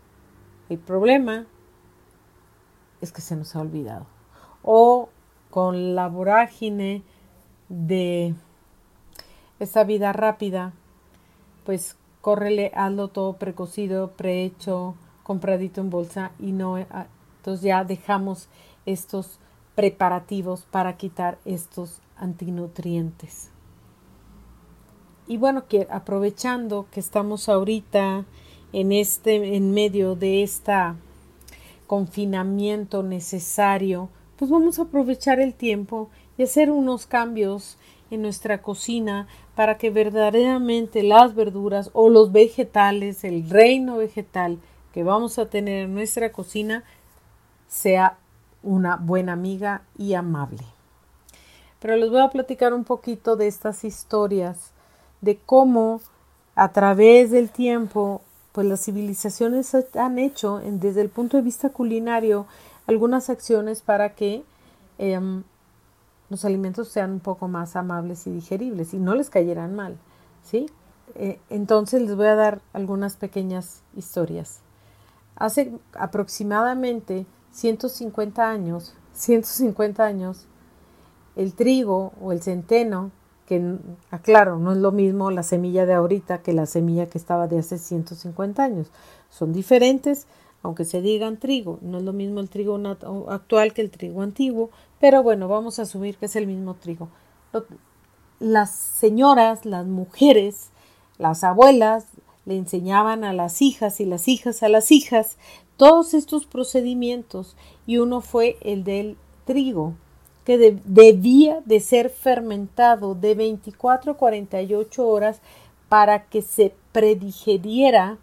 [0.69, 1.47] el problema
[3.01, 4.07] es que se nos ha olvidado.
[4.63, 5.09] O
[5.51, 7.03] con la vorágine
[7.69, 8.35] de
[9.59, 10.73] esa vida rápida,
[11.65, 17.07] pues córrele, hazlo todo precocido, prehecho, compradito en bolsa y no, ah,
[17.39, 18.49] entonces ya dejamos
[18.85, 19.39] estos
[19.75, 23.51] preparativos para quitar estos antinutrientes.
[25.29, 28.25] Y bueno, que aprovechando que estamos ahorita
[28.73, 30.97] en este en medio de esta
[31.87, 37.79] confinamiento necesario, pues vamos a aprovechar el tiempo y hacer unos cambios
[38.11, 44.59] en nuestra cocina para que verdaderamente las verduras o los vegetales, el reino vegetal
[44.93, 46.85] que vamos a tener en nuestra cocina
[47.67, 48.19] sea
[48.63, 50.63] una buena amiga y amable.
[51.81, 54.73] Pero les voy a platicar un poquito de estas historias,
[55.23, 56.01] de cómo
[56.55, 58.21] a través del tiempo
[58.53, 62.47] pues las civilizaciones han hecho desde el punto de vista culinario
[62.87, 64.45] algunas acciones para que
[64.99, 65.45] em,
[66.29, 69.97] los alimentos sean un poco más amables y digeribles y no les cayeran mal,
[70.43, 70.67] ¿sí?
[71.15, 74.61] Eh, entonces les voy a dar algunas pequeñas historias.
[75.37, 80.47] Hace aproximadamente 150 años, 150 años,
[81.37, 83.11] el trigo o el centeno
[83.47, 83.77] que
[84.11, 87.61] aclaro, no es lo mismo la semilla de ahorita que la semilla que estaba de
[87.61, 88.91] hace 150 años.
[89.31, 90.27] Son diferentes,
[90.63, 92.77] aunque se digan trigo, no es lo mismo el trigo
[93.29, 97.09] actual que el trigo antiguo, pero bueno, vamos a asumir que es el mismo trigo.
[98.39, 100.71] Las señoras, las mujeres,
[101.19, 102.07] las abuelas
[102.45, 105.37] le enseñaban a las hijas y las hijas a las hijas
[105.77, 107.57] todos estos procedimientos
[107.87, 109.95] y uno fue el del trigo
[110.45, 115.41] que debía de ser fermentado de 24 a 48 horas
[115.89, 118.17] para que se predigeriera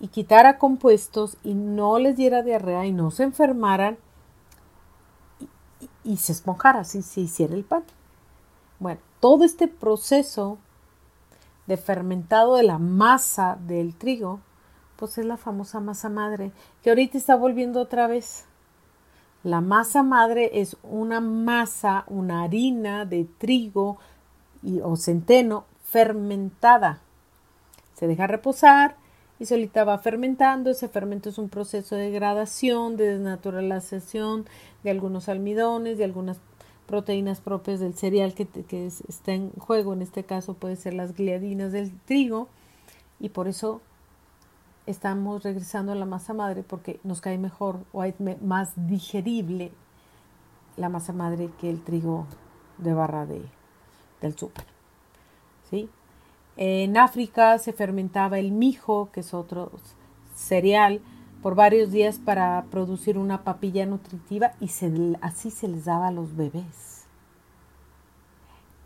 [0.00, 3.98] y quitara compuestos y no les diera diarrea y no se enfermaran
[6.04, 7.84] y, se esponjara, así se hiciera el pan.
[8.78, 10.58] Bueno, todo este proceso
[11.66, 14.40] de fermentado de la masa del trigo,
[14.96, 18.44] pues es la famosa masa madre, que ahorita está volviendo otra vez.
[19.44, 23.98] La masa madre es una masa, una harina de trigo
[24.62, 27.00] y, o centeno fermentada.
[27.94, 28.96] Se deja reposar
[29.38, 30.70] y solita va fermentando.
[30.70, 34.46] Ese fermento es un proceso de degradación, de desnaturalización
[34.82, 36.40] de algunos almidones, de algunas
[36.86, 39.92] proteínas propias del cereal que, que está en juego.
[39.92, 42.48] En este caso puede ser las gliadinas del trigo
[43.20, 43.80] y por eso
[44.86, 49.70] estamos regresando a la masa madre porque nos cae mejor o es más digerible
[50.78, 52.26] la masa madre que el trigo
[52.78, 53.42] de barra de,
[54.22, 54.64] del súper.
[55.68, 55.90] ¿sí?
[56.60, 59.70] En África se fermentaba el mijo, que es otro
[60.34, 61.00] cereal,
[61.40, 64.68] por varios días para producir una papilla nutritiva y
[65.20, 67.06] así se les daba a los bebés.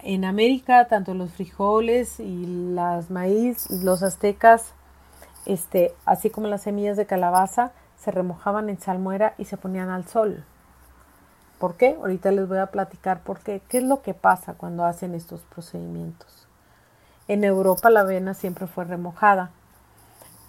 [0.05, 4.75] en América, tanto los frijoles y las maíz, los aztecas,
[5.47, 10.07] este, así como las semillas de calabaza, se remojaban en salmuera y se ponían al
[10.07, 10.45] sol.
[11.59, 11.97] ¿Por qué?
[12.01, 13.63] Ahorita les voy a platicar por qué.
[13.69, 16.49] ¿Qué es lo que pasa cuando hacen estos procedimientos?
[17.29, 19.51] En Europa la avena siempre fue remojada.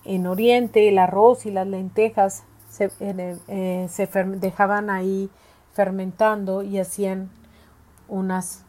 [0.06, 5.30] En Oriente el arroz y las lentejas se, eh, se dejaban ahí
[5.74, 7.30] fermentando y hacían
[8.08, 8.64] unas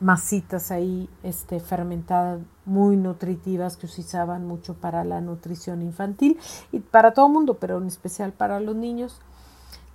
[0.00, 6.38] masitas ahí este, fermentadas muy nutritivas que se usaban mucho para la nutrición infantil
[6.70, 9.20] y para todo el mundo, pero en especial para los niños.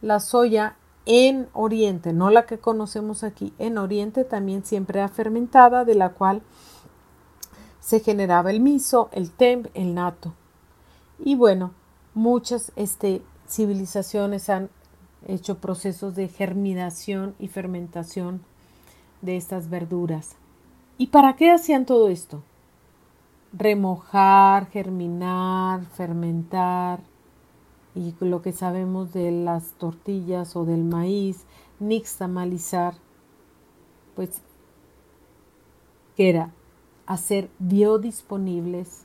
[0.02, 0.76] La soya
[1.06, 6.10] en Oriente, no la que conocemos aquí, en Oriente también siempre era fermentada, de la
[6.10, 6.42] cual
[7.84, 10.34] se generaba el miso, el tem, el nato.
[11.20, 11.72] Y bueno,
[12.14, 14.70] muchas este, civilizaciones han
[15.28, 18.42] hecho procesos de germinación y fermentación
[19.22, 20.38] de estas verduras.
[20.98, 22.42] ¿Y para qué hacían todo esto?
[23.52, 27.02] Remojar, germinar, fermentar,
[27.96, 31.44] y lo que sabemos de las tortillas o del maíz,
[31.82, 32.94] nixtamalizar,
[34.16, 34.42] pues,
[36.16, 36.54] que era
[37.06, 39.04] hacer biodisponibles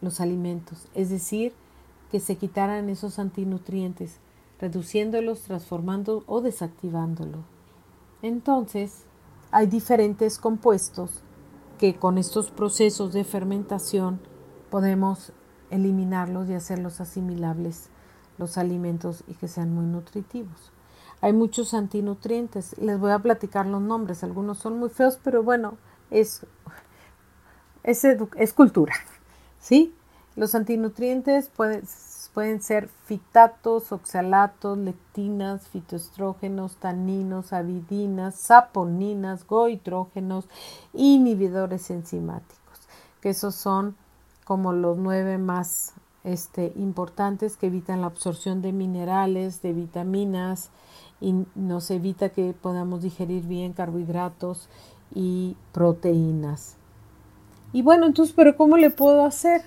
[0.00, 1.52] los alimentos, es decir,
[2.10, 4.18] que se quitaran esos antinutrientes,
[4.60, 7.38] reduciéndolos, transformando o desactivándolo.
[8.22, 9.04] Entonces,
[9.50, 11.22] hay diferentes compuestos
[11.78, 14.20] que con estos procesos de fermentación
[14.70, 15.32] podemos
[15.70, 17.90] eliminarlos y hacerlos asimilables
[18.38, 20.72] los alimentos y que sean muy nutritivos.
[21.20, 25.76] Hay muchos antinutrientes, les voy a platicar los nombres, algunos son muy feos, pero bueno,
[26.10, 26.46] es,
[27.86, 28.94] es, cultura,
[29.60, 29.94] ¿sí?
[30.34, 31.84] Los antinutrientes pueden,
[32.34, 40.46] pueden ser fitatos, oxalatos, lectinas, fitoestrógenos, taninos, avidinas, saponinas, goitrógenos,
[40.92, 42.80] inhibidores enzimáticos,
[43.20, 43.96] que esos son
[44.44, 45.94] como los nueve más
[46.24, 50.70] este, importantes que evitan la absorción de minerales, de vitaminas
[51.20, 54.68] y nos evita que podamos digerir bien carbohidratos
[55.14, 56.76] y proteínas.
[57.76, 59.60] Y bueno, entonces, pero ¿cómo le puedo hacer?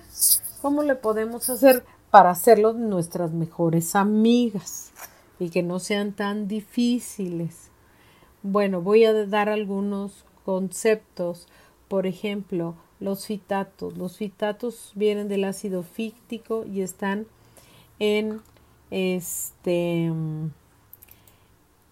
[0.62, 4.90] ¿Cómo le podemos hacer para hacerlos nuestras mejores amigas
[5.38, 7.70] y que no sean tan difíciles?
[8.42, 11.46] Bueno, voy a dar algunos conceptos.
[11.86, 13.96] Por ejemplo, los fitatos.
[13.96, 17.28] Los fitatos vienen del ácido fíctico y están
[18.00, 18.40] en
[18.90, 20.06] este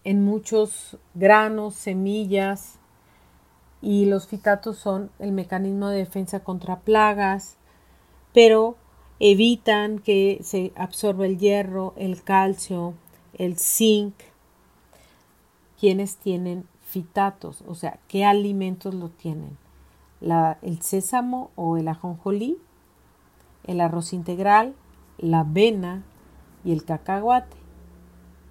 [0.02, 2.77] en muchos granos, semillas
[3.80, 7.56] y los fitatos son el mecanismo de defensa contra plagas,
[8.32, 8.76] pero
[9.20, 12.94] evitan que se absorba el hierro, el calcio,
[13.34, 14.14] el zinc.
[15.78, 19.56] Quienes tienen fitatos, o sea, ¿qué alimentos lo tienen?
[20.20, 22.58] el sésamo o el ajonjolí,
[23.64, 24.74] el arroz integral,
[25.18, 26.02] la avena
[26.64, 27.56] y el cacahuate.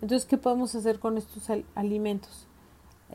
[0.01, 2.47] Entonces, ¿qué podemos hacer con estos alimentos?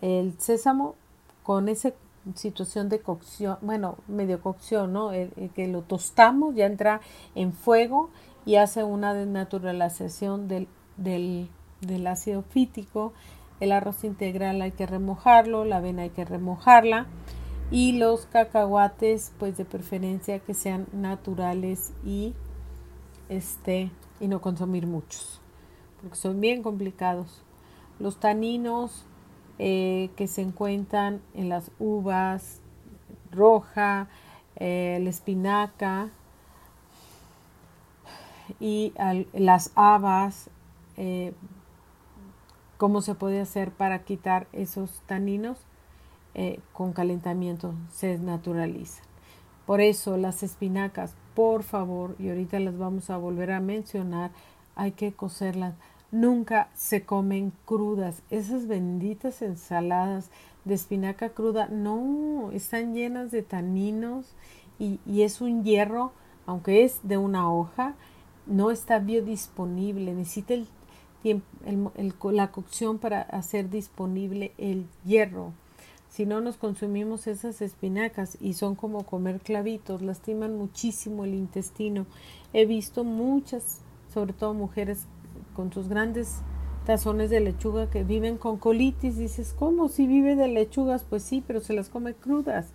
[0.00, 0.96] El sésamo,
[1.42, 1.92] con esa
[2.34, 5.10] situación de cocción, bueno, medio cocción, ¿no?
[5.10, 7.00] que lo tostamos, ya entra
[7.34, 8.10] en fuego
[8.44, 11.48] y hace una desnaturalización del, del,
[11.80, 13.12] del ácido fítico.
[13.60, 17.06] El arroz integral hay que remojarlo, la avena hay que remojarla
[17.72, 22.34] y los cacahuates pues de preferencia que sean naturales y
[23.30, 25.40] este y no consumir muchos
[26.00, 27.42] porque son bien complicados
[27.98, 29.06] los taninos
[29.58, 32.60] eh, que se encuentran en las uvas
[33.30, 34.08] roja
[34.56, 36.10] eh, la espinaca
[38.60, 38.92] y
[39.32, 40.50] las habas
[40.96, 41.32] eh,
[42.76, 45.58] cómo se puede hacer para quitar esos taninos
[46.34, 49.04] eh, con calentamiento se naturalizan.
[49.66, 54.32] Por eso las espinacas, por favor, y ahorita las vamos a volver a mencionar,
[54.74, 55.74] hay que cocerlas.
[56.12, 58.22] Nunca se comen crudas.
[58.28, 60.30] Esas benditas ensaladas
[60.66, 64.26] de espinaca cruda, no, están llenas de taninos
[64.78, 66.12] y, es un hierro,
[66.44, 67.94] aunque es de una hoja,
[68.46, 70.12] no está biodisponible.
[70.12, 70.66] Necesita el,
[72.24, 75.54] la cocción para hacer disponible el hierro.
[76.10, 82.04] Si no nos consumimos esas espinacas y son como comer clavitos, lastiman muchísimo el intestino.
[82.52, 83.80] He visto muchas,
[84.12, 85.06] sobre todo mujeres
[85.54, 86.42] con sus grandes
[86.86, 89.16] tazones de lechuga que viven con colitis.
[89.16, 89.88] Dices, ¿cómo?
[89.88, 92.72] Si vive de lechugas, pues sí, pero se las come crudas.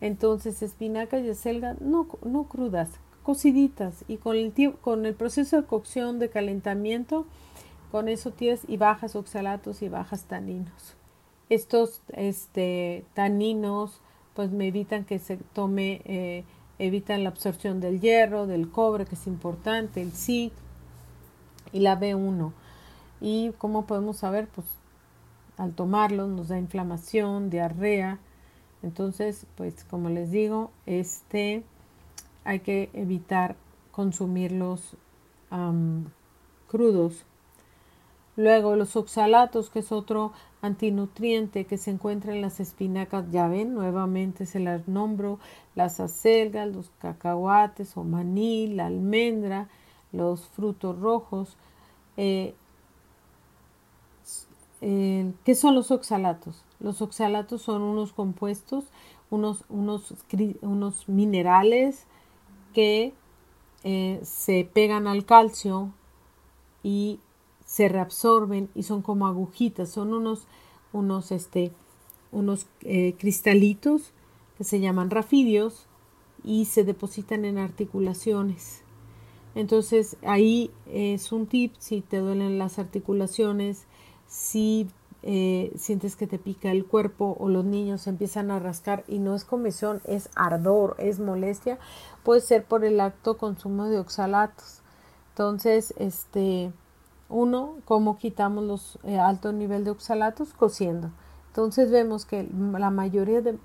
[0.00, 2.90] Entonces, espinacas y acelga, no, no crudas,
[3.22, 4.04] cociditas.
[4.08, 7.26] Y con el, con el proceso de cocción, de calentamiento,
[7.90, 10.94] con eso tienes y bajas oxalatos y bajas taninos.
[11.48, 14.00] Estos este, taninos
[14.34, 16.44] pues me evitan que se tome, eh,
[16.78, 20.52] evitan la absorción del hierro, del cobre, que es importante, el zinc
[21.72, 22.52] y la B1.
[23.20, 24.48] ¿Y cómo podemos saber?
[24.48, 24.66] Pues
[25.56, 28.18] al tomarlos nos da inflamación, diarrea.
[28.82, 31.64] Entonces, pues como les digo, este
[32.44, 33.56] hay que evitar
[33.90, 34.96] consumirlos
[36.68, 37.26] crudos.
[38.36, 43.74] Luego los oxalatos, que es otro antinutriente que se encuentra en las espinacas, ya ven,
[43.74, 45.38] nuevamente se las nombro,
[45.74, 49.68] las acelgas, los cacahuates o maní, la almendra,
[50.12, 51.56] los frutos rojos.
[52.16, 52.54] Eh,
[54.80, 56.62] eh, ¿Qué son los oxalatos?
[56.78, 58.84] Los oxalatos son unos compuestos,
[59.30, 60.14] unos, unos,
[60.62, 62.06] unos minerales
[62.74, 63.12] que
[63.84, 65.92] eh, se pegan al calcio
[66.82, 67.20] y
[67.64, 70.46] se reabsorben y son como agujitas, son unos,
[70.92, 71.72] unos, este,
[72.32, 72.66] unos
[73.18, 74.12] cristalitos
[74.56, 75.86] que se llaman rafidios
[76.42, 78.82] y se depositan en articulaciones.
[79.54, 83.84] Entonces ahí es un tip si te duelen las articulaciones,
[84.28, 84.88] si
[85.22, 89.34] eh, sientes que te pica el cuerpo o los niños empiezan a rascar y no
[89.34, 91.78] es comezón, es ardor, es molestia,
[92.22, 94.80] puede ser por el acto consumo de oxalatos.
[95.30, 96.72] Entonces, este,
[97.28, 100.52] uno, ¿cómo quitamos los eh, alto nivel de oxalatos?
[100.54, 101.10] Cociendo.
[101.48, 103.58] Entonces vemos que la mayoría de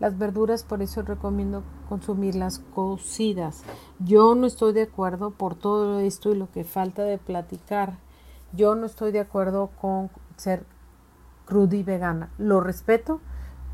[0.00, 3.62] las verduras, por eso recomiendo consumirlas cocidas.
[3.98, 7.98] Yo no estoy de acuerdo por todo esto y lo que falta de platicar
[8.52, 10.64] yo no estoy de acuerdo con ser
[11.44, 12.30] cruda y vegana.
[12.38, 13.20] Lo respeto,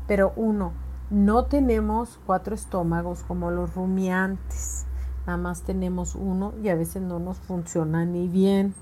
[0.07, 0.73] pero uno,
[1.09, 4.85] no tenemos cuatro estómagos como los rumiantes.
[5.25, 8.73] Nada más tenemos uno y a veces no nos funciona ni bien.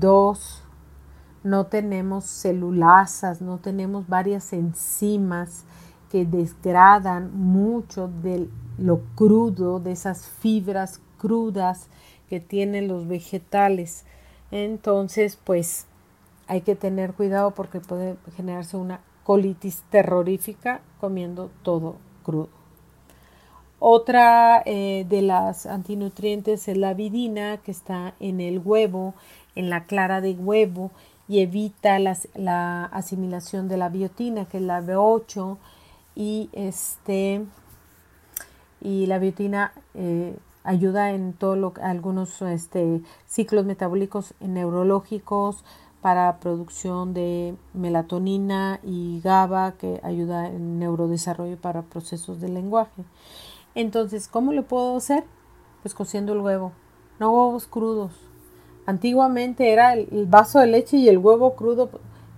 [0.00, 0.62] Dos,
[1.42, 5.64] no tenemos celulasas, no tenemos varias enzimas
[6.14, 8.48] que desgradan mucho de
[8.78, 11.88] lo crudo, de esas fibras crudas
[12.30, 14.04] que tienen los vegetales.
[14.52, 15.88] Entonces, pues
[16.46, 22.48] hay que tener cuidado porque puede generarse una colitis terrorífica comiendo todo crudo.
[23.80, 29.14] Otra eh, de las antinutrientes es la vidina que está en el huevo,
[29.56, 30.92] en la clara de huevo
[31.26, 35.58] y evita la asimilación de la biotina que es la B8
[36.14, 37.44] y este
[38.80, 45.64] y la biotina eh, ayuda en todo lo algunos este, ciclos metabólicos neurológicos
[46.04, 53.04] para producción de melatonina y GABA que ayuda en neurodesarrollo para procesos de lenguaje.
[53.74, 55.24] Entonces, ¿cómo lo puedo hacer?
[55.82, 56.72] Pues cociendo el huevo,
[57.18, 58.12] no huevos crudos.
[58.84, 61.88] Antiguamente era el, vaso de leche y el huevo crudo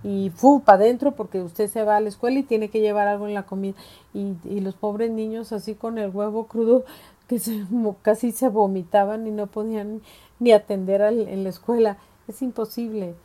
[0.03, 3.07] y fu para adentro porque usted se va a la escuela y tiene que llevar
[3.07, 3.75] algo en la comida
[4.13, 6.85] y, y los pobres niños así con el huevo crudo
[7.27, 7.65] que se,
[8.01, 10.01] casi se vomitaban y no podían
[10.39, 11.97] ni atender en la escuela.
[12.27, 13.15] Es imposible.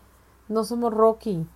[0.48, 1.46] No somos Rocky.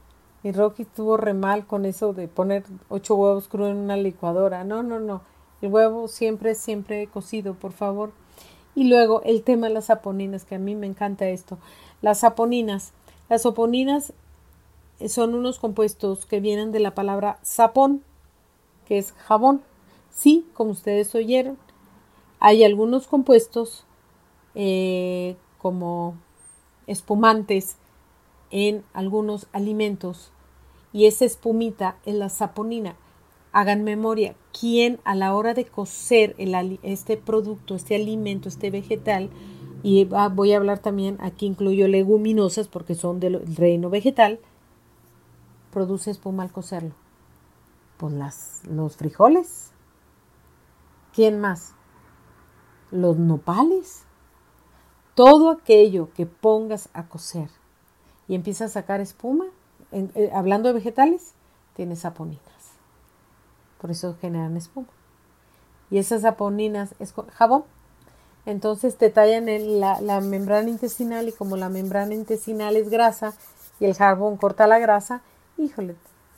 [0.42, 4.64] Y Rocky estuvo re mal con eso de poner ocho huevos crudos en una licuadora.
[4.64, 5.22] No, no, no.
[5.60, 8.12] El huevo siempre, siempre cocido, por favor.
[8.74, 11.58] Y luego el tema de las saponinas, que a mí me encanta esto.
[12.00, 12.92] Las saponinas.
[13.28, 14.12] Las saponinas
[15.08, 18.02] son unos compuestos que vienen de la palabra sapón,
[18.86, 19.62] que es jabón.
[20.10, 21.58] Sí, como ustedes oyeron,
[22.40, 23.84] hay algunos compuestos
[24.54, 26.14] eh, como
[26.86, 27.76] espumantes
[28.50, 30.30] en algunos alimentos
[30.92, 32.96] y esa espumita es la saponina.
[33.52, 36.34] Hagan memoria, ¿quién a la hora de cocer
[36.82, 39.30] este producto, este alimento, este vegetal,
[39.82, 44.40] y voy a hablar también, aquí incluyo leguminosas porque son del reino vegetal,
[45.76, 46.94] produce espuma al cocerlo?
[47.98, 49.72] Pues las, los frijoles.
[51.12, 51.76] ¿Quién más?
[52.90, 54.02] los nopales,
[55.14, 57.48] todo aquello que pongas a cocer
[58.28, 59.46] y empieza a sacar espuma,
[59.92, 61.32] eh, hablando de vegetales,
[61.74, 62.42] tiene saponinas.
[63.80, 64.88] Por eso generan espuma.
[65.90, 67.64] Y esas saponinas es jabón.
[68.44, 69.46] Entonces te tallan
[69.80, 73.34] la, la membrana intestinal y como la membrana intestinal es grasa
[73.78, 75.22] y el jabón corta la grasa,
[75.58, 75.96] híjole,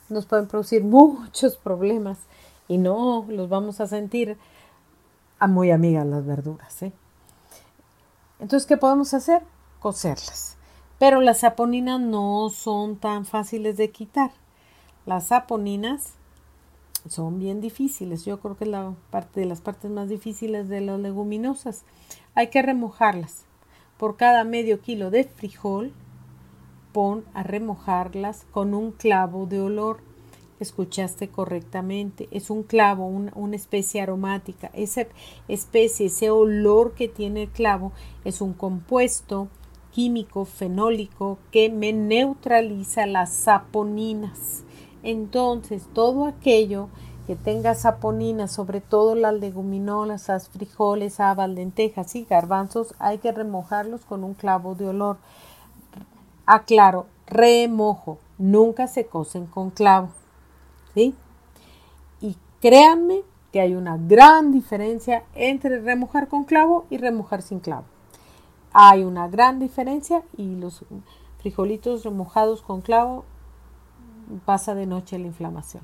[0.09, 2.17] nos pueden producir muchos problemas
[2.67, 4.37] y no los vamos a sentir
[5.39, 6.81] a muy amigas las verduras.
[6.83, 6.93] ¿eh?
[8.39, 9.41] Entonces, ¿qué podemos hacer?
[9.79, 10.57] Cocerlas.
[10.97, 14.31] Pero las saponinas no son tan fáciles de quitar.
[15.05, 16.13] Las saponinas
[17.07, 18.25] son bien difíciles.
[18.25, 21.83] Yo creo que es la parte de las partes más difíciles de las leguminosas.
[22.35, 23.45] Hay que remojarlas.
[23.97, 25.93] Por cada medio kilo de frijol,
[26.91, 30.01] pon a remojarlas con un clavo de olor.
[30.59, 32.27] Escuchaste correctamente.
[32.31, 34.69] Es un clavo, una especie aromática.
[34.73, 35.05] Esa
[35.47, 37.91] especie, ese olor que tiene el clavo
[38.25, 39.47] es un compuesto
[39.91, 44.63] químico fenólico que me neutraliza las saponinas.
[45.01, 46.89] Entonces, todo aquello
[47.25, 54.03] que tenga saponinas, sobre todo las leguminosas, frijoles, habas, lentejas y garbanzos, hay que remojarlos
[54.03, 55.17] con un clavo de olor.
[56.51, 60.09] Aclaro, remojo, nunca se cocen con clavo.
[60.95, 61.13] ¿Sí?
[62.21, 63.21] Y créanme
[63.51, 67.85] que hay una gran diferencia entre remojar con clavo y remojar sin clavo.
[68.73, 70.83] Hay una gran diferencia y los
[71.37, 73.25] frijolitos remojados con clavo
[74.43, 75.83] pasa de noche la inflamación.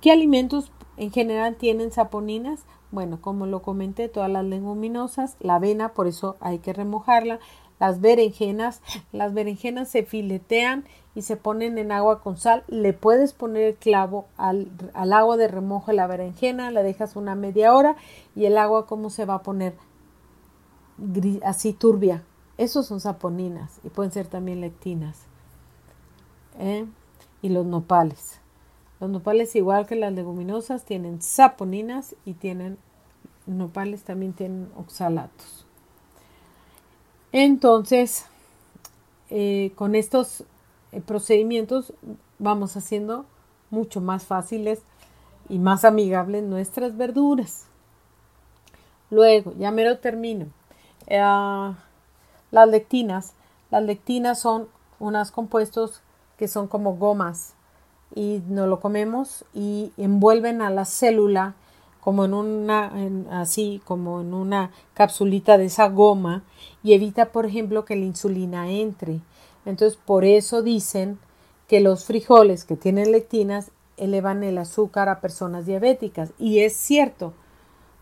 [0.00, 2.60] ¿Qué alimentos en general tienen saponinas?
[2.92, 7.40] Bueno, como lo comenté, todas las leguminosas, la avena, por eso hay que remojarla,
[7.78, 8.80] las berenjenas,
[9.12, 12.64] las berenjenas se filetean y se ponen en agua con sal.
[12.68, 17.34] Le puedes poner el clavo al, agua de remojo de la berenjena, la dejas una
[17.34, 17.96] media hora
[18.34, 19.74] y el agua cómo se va a poner
[21.44, 22.22] así turbia.
[22.58, 25.18] Esos son saponinas y pueden ser también lectinas.
[26.58, 26.86] ¿eh?
[27.42, 28.40] Y los nopales.
[28.98, 32.78] Los nopales, igual que las leguminosas, tienen saponinas y tienen
[33.46, 35.65] nopales también tienen oxalatos.
[37.38, 38.24] Entonces,
[39.28, 40.44] eh, con estos
[40.90, 41.92] eh, procedimientos
[42.38, 43.26] vamos haciendo
[43.68, 44.80] mucho más fáciles
[45.50, 47.66] y más amigables nuestras verduras.
[49.10, 50.46] Luego, ya me lo termino.
[51.08, 53.34] Eh, las lectinas.
[53.70, 54.68] Las lectinas son
[54.98, 56.00] unos compuestos
[56.38, 57.52] que son como gomas
[58.14, 61.54] y nos lo comemos y envuelven a la célula
[62.06, 62.92] como en una,
[63.32, 66.44] así como en una capsulita de esa goma
[66.84, 69.22] y evita, por ejemplo, que la insulina entre.
[69.64, 71.18] Entonces, por eso dicen
[71.66, 76.32] que los frijoles que tienen lectinas elevan el azúcar a personas diabéticas.
[76.38, 77.32] Y es cierto,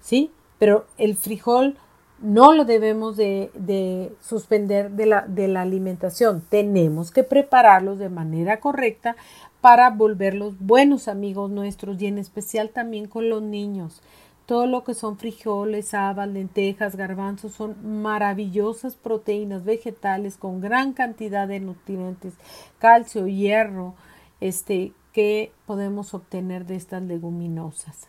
[0.03, 0.31] ¿sí?
[0.59, 1.79] Pero el frijol
[2.21, 6.43] no lo debemos de, de suspender de la, de la alimentación.
[6.51, 9.17] Tenemos que prepararlos de manera correcta
[9.65, 14.03] para volverlos buenos amigos nuestros y en especial también con los niños.
[14.45, 21.49] Todo lo que son frijoles, habas, lentejas, garbanzos son maravillosas proteínas vegetales con gran cantidad
[21.49, 22.35] de nutrientes,
[22.79, 23.95] calcio, hierro,
[24.43, 28.09] este, que podemos obtener de estas leguminosas.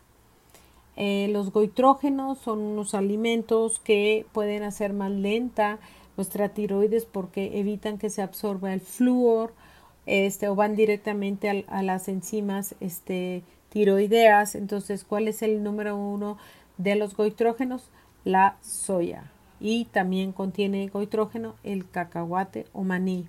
[0.98, 5.80] Eh, los goitrógenos son unos alimentos que pueden hacer más lenta
[6.18, 9.54] nuestra tiroides porque evitan que se absorba el flúor
[10.06, 14.56] este, o van directamente a, las enzimas este, tiroideas.
[14.56, 16.38] Entonces, ¿cuál es el número uno
[16.78, 17.90] de los goitrógenos?
[18.24, 19.32] La soya.
[19.60, 23.28] Y también contiene goitrógeno el cacahuate o maní.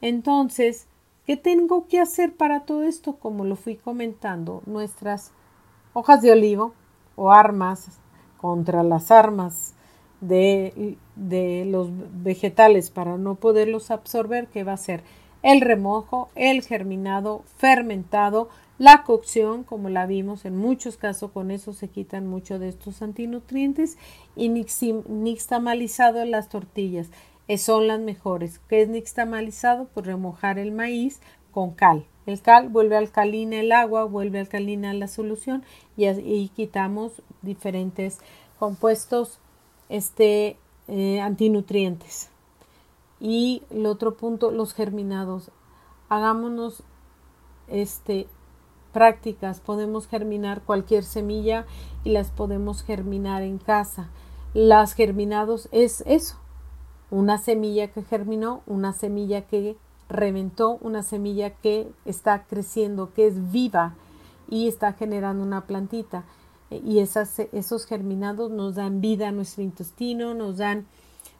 [0.00, 0.86] Entonces,
[1.26, 3.16] ¿qué tengo que hacer para todo esto?
[3.16, 5.32] Como lo fui comentando, nuestras
[5.92, 6.74] hojas de olivo
[7.16, 7.86] o armas
[8.36, 9.74] contra las armas
[10.20, 11.88] de, de los
[12.22, 15.02] vegetales para no poderlos absorber, ¿qué va a ser?
[15.44, 21.74] El remojo, el germinado, fermentado, la cocción, como la vimos en muchos casos, con eso
[21.74, 23.98] se quitan mucho de estos antinutrientes
[24.34, 27.10] y nixtamalizado las tortillas.
[27.46, 28.58] Eh, son las mejores.
[28.70, 29.86] ¿Qué es nixtamalizado?
[29.92, 31.20] Pues remojar el maíz
[31.52, 32.06] con cal.
[32.24, 35.62] El cal vuelve alcalina el agua, vuelve alcalina la solución
[35.98, 38.18] y, quitamos diferentes
[38.58, 39.40] compuestos
[39.90, 40.56] este,
[40.88, 42.30] eh, antinutrientes.
[43.20, 45.50] Y el otro punto, los germinados.
[46.08, 46.82] Hagámonos
[47.68, 48.26] este,
[48.92, 49.60] prácticas.
[49.60, 51.66] Podemos germinar cualquier semilla
[52.04, 54.08] y las podemos germinar en casa.
[54.54, 56.36] Las germinados es eso.
[57.10, 59.76] Una semilla que germinó, una semilla que
[60.08, 63.94] reventó, una semilla que está creciendo, que es viva
[64.48, 66.24] y está generando una plantita.
[66.70, 70.86] Y esas, esos germinados nos dan vida a nuestro intestino, nos dan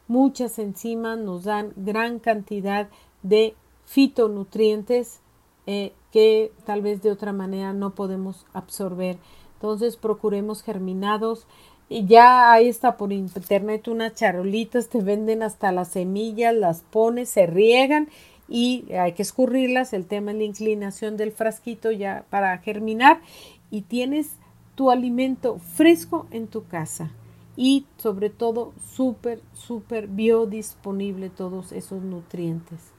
[0.08, 2.88] muchas enzimas nos dan gran cantidad
[3.22, 3.54] de
[3.86, 5.20] fitonutrientes
[5.66, 9.16] eh, que tal vez de otra manera no podemos absorber.
[9.54, 11.46] Entonces procuremos germinados.
[11.88, 17.28] Y ya ahí está por internet unas charolitas, te venden hasta las semillas, las pones,
[17.28, 18.08] se riegan
[18.48, 19.92] y hay que escurrirlas.
[19.92, 23.20] El tema es la inclinación del frasquito ya para germinar
[23.70, 24.36] y tienes
[24.74, 27.10] tu alimento fresco en tu casa
[27.56, 32.92] y sobre todo súper, súper biodisponible todos esos nutrientes.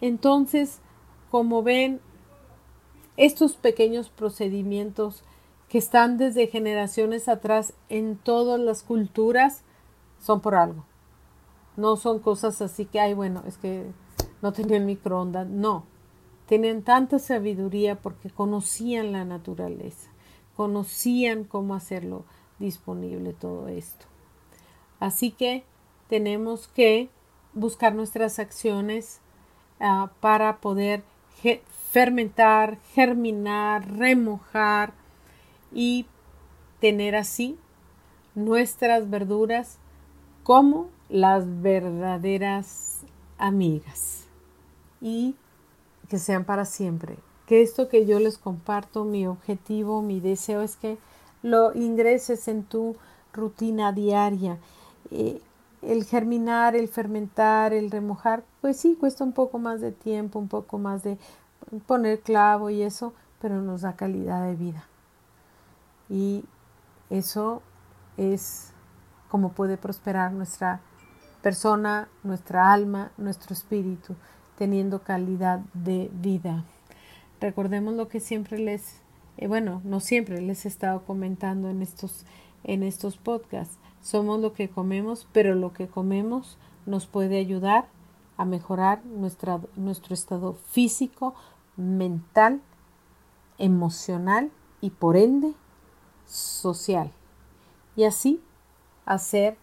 [0.00, 0.80] Entonces,
[1.30, 2.00] como ven,
[3.16, 5.22] estos pequeños procedimientos
[5.68, 9.62] que están desde generaciones atrás en todas las culturas
[10.20, 10.84] son por algo.
[11.76, 13.86] No son cosas así que, ay, bueno, es que
[14.42, 15.84] no tenían microondas, no.
[16.46, 20.10] Tenían tanta sabiduría porque conocían la naturaleza,
[20.56, 22.24] conocían cómo hacerlo
[22.62, 24.06] disponible todo esto.
[25.00, 25.64] Así que
[26.08, 27.10] tenemos que
[27.52, 29.20] buscar nuestras acciones
[29.80, 31.02] ah, para poder
[31.90, 34.94] fermentar, germinar, remojar
[35.72, 36.06] y
[36.80, 37.58] tener así
[38.34, 39.78] nuestras verduras
[40.42, 43.02] como las verdaderas
[43.38, 44.26] amigas
[45.00, 45.34] y
[46.08, 47.16] que sean para siempre.
[47.46, 50.96] Que esto que yo les comparto, mi objetivo, mi deseo es que
[51.42, 52.96] lo ingreses en tu
[53.32, 54.58] rutina diaria.
[55.10, 55.40] Eh,
[55.82, 60.48] el germinar, el fermentar, el remojar, pues sí, cuesta un poco más de tiempo, un
[60.48, 61.18] poco más de
[61.86, 64.84] poner clavo y eso, pero nos da calidad de vida.
[66.08, 66.44] Y
[67.10, 67.62] eso
[68.16, 68.72] es
[69.28, 70.80] como puede prosperar nuestra
[71.42, 74.14] persona, nuestra alma, nuestro espíritu,
[74.56, 76.64] teniendo calidad de vida.
[77.40, 79.01] Recordemos lo que siempre les,
[79.38, 82.24] eh, bueno, no siempre les he estado comentando en estos,
[82.64, 83.78] en estos podcasts.
[84.00, 87.86] Somos lo que comemos, pero lo que comemos nos puede ayudar
[88.36, 91.34] a mejorar nuestro estado físico,
[91.76, 92.60] mental,
[93.58, 95.54] emocional y por ende
[96.26, 97.12] social.
[97.94, 98.42] Y así
[99.04, 99.56] hacer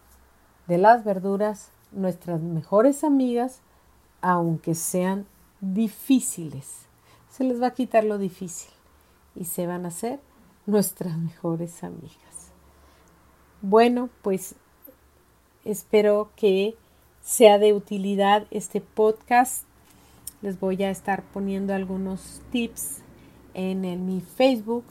[0.66, 3.60] de las verduras nuestras mejores amigas,
[4.22, 5.26] aunque sean
[5.60, 6.86] difíciles.
[7.28, 8.70] Se les va a quitar lo difícil
[9.34, 10.20] y se van a hacer
[10.66, 12.52] nuestras mejores amigas.
[13.62, 14.54] Bueno, pues
[15.64, 16.76] espero que
[17.22, 19.64] sea de utilidad este podcast
[20.42, 23.02] les voy a estar poniendo algunos tips
[23.52, 24.84] en mi Facebook,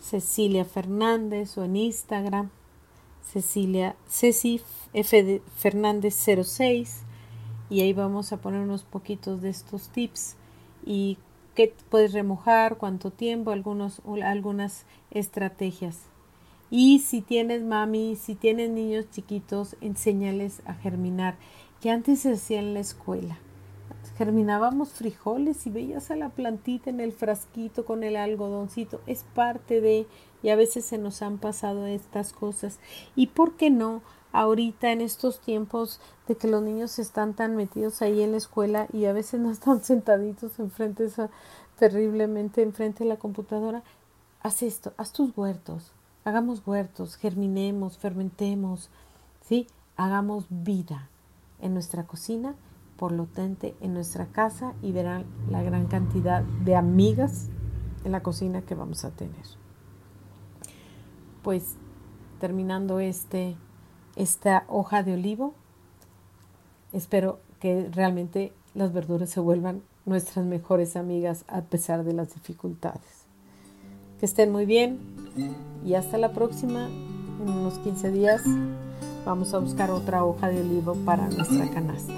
[0.00, 2.50] Cecilia Fernández, o en Instagram,
[3.22, 4.60] Cecilia Ceci
[4.92, 7.02] F Fernández 06
[7.70, 10.36] y ahí vamos a poner unos poquitos de estos tips
[10.84, 11.18] y
[11.54, 16.00] qué puedes remojar, cuánto tiempo, algunos, algunas estrategias.
[16.70, 21.36] Y si tienes mami, si tienes niños chiquitos, enséñales a germinar,
[21.80, 23.38] que antes se hacía en la escuela
[24.16, 29.00] germinábamos frijoles y veías a la plantita en el frasquito con el algodoncito.
[29.06, 30.06] Es parte de,
[30.42, 32.78] y a veces se nos han pasado estas cosas.
[33.16, 34.02] ¿Y por qué no?
[34.32, 38.86] Ahorita en estos tiempos de que los niños están tan metidos ahí en la escuela
[38.92, 41.30] y a veces no están sentaditos enfrente esa,
[41.78, 43.82] terriblemente enfrente de la computadora,
[44.40, 45.92] haz esto, haz tus huertos,
[46.24, 48.90] hagamos huertos, germinemos, fermentemos,
[49.42, 49.66] ¿sí?
[49.96, 51.08] Hagamos vida
[51.60, 52.54] en nuestra cocina
[53.02, 57.48] por lo tanto en nuestra casa y verán la gran cantidad de amigas
[58.04, 59.44] en la cocina que vamos a tener.
[61.42, 61.74] Pues
[62.38, 63.56] terminando este,
[64.16, 65.54] esta hoja de olivo,
[66.92, 73.26] espero que realmente las verduras se vuelvan nuestras mejores amigas a pesar de las dificultades.
[74.18, 74.98] Que estén muy bien
[75.84, 76.88] y hasta la próxima.
[77.40, 78.42] En unos 15 días
[79.24, 82.14] vamos a buscar otra hoja de olivo para nuestra canasta.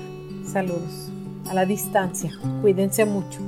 [0.47, 1.11] Saludos
[1.49, 2.31] a la distancia.
[2.61, 3.41] Cuídense mucho.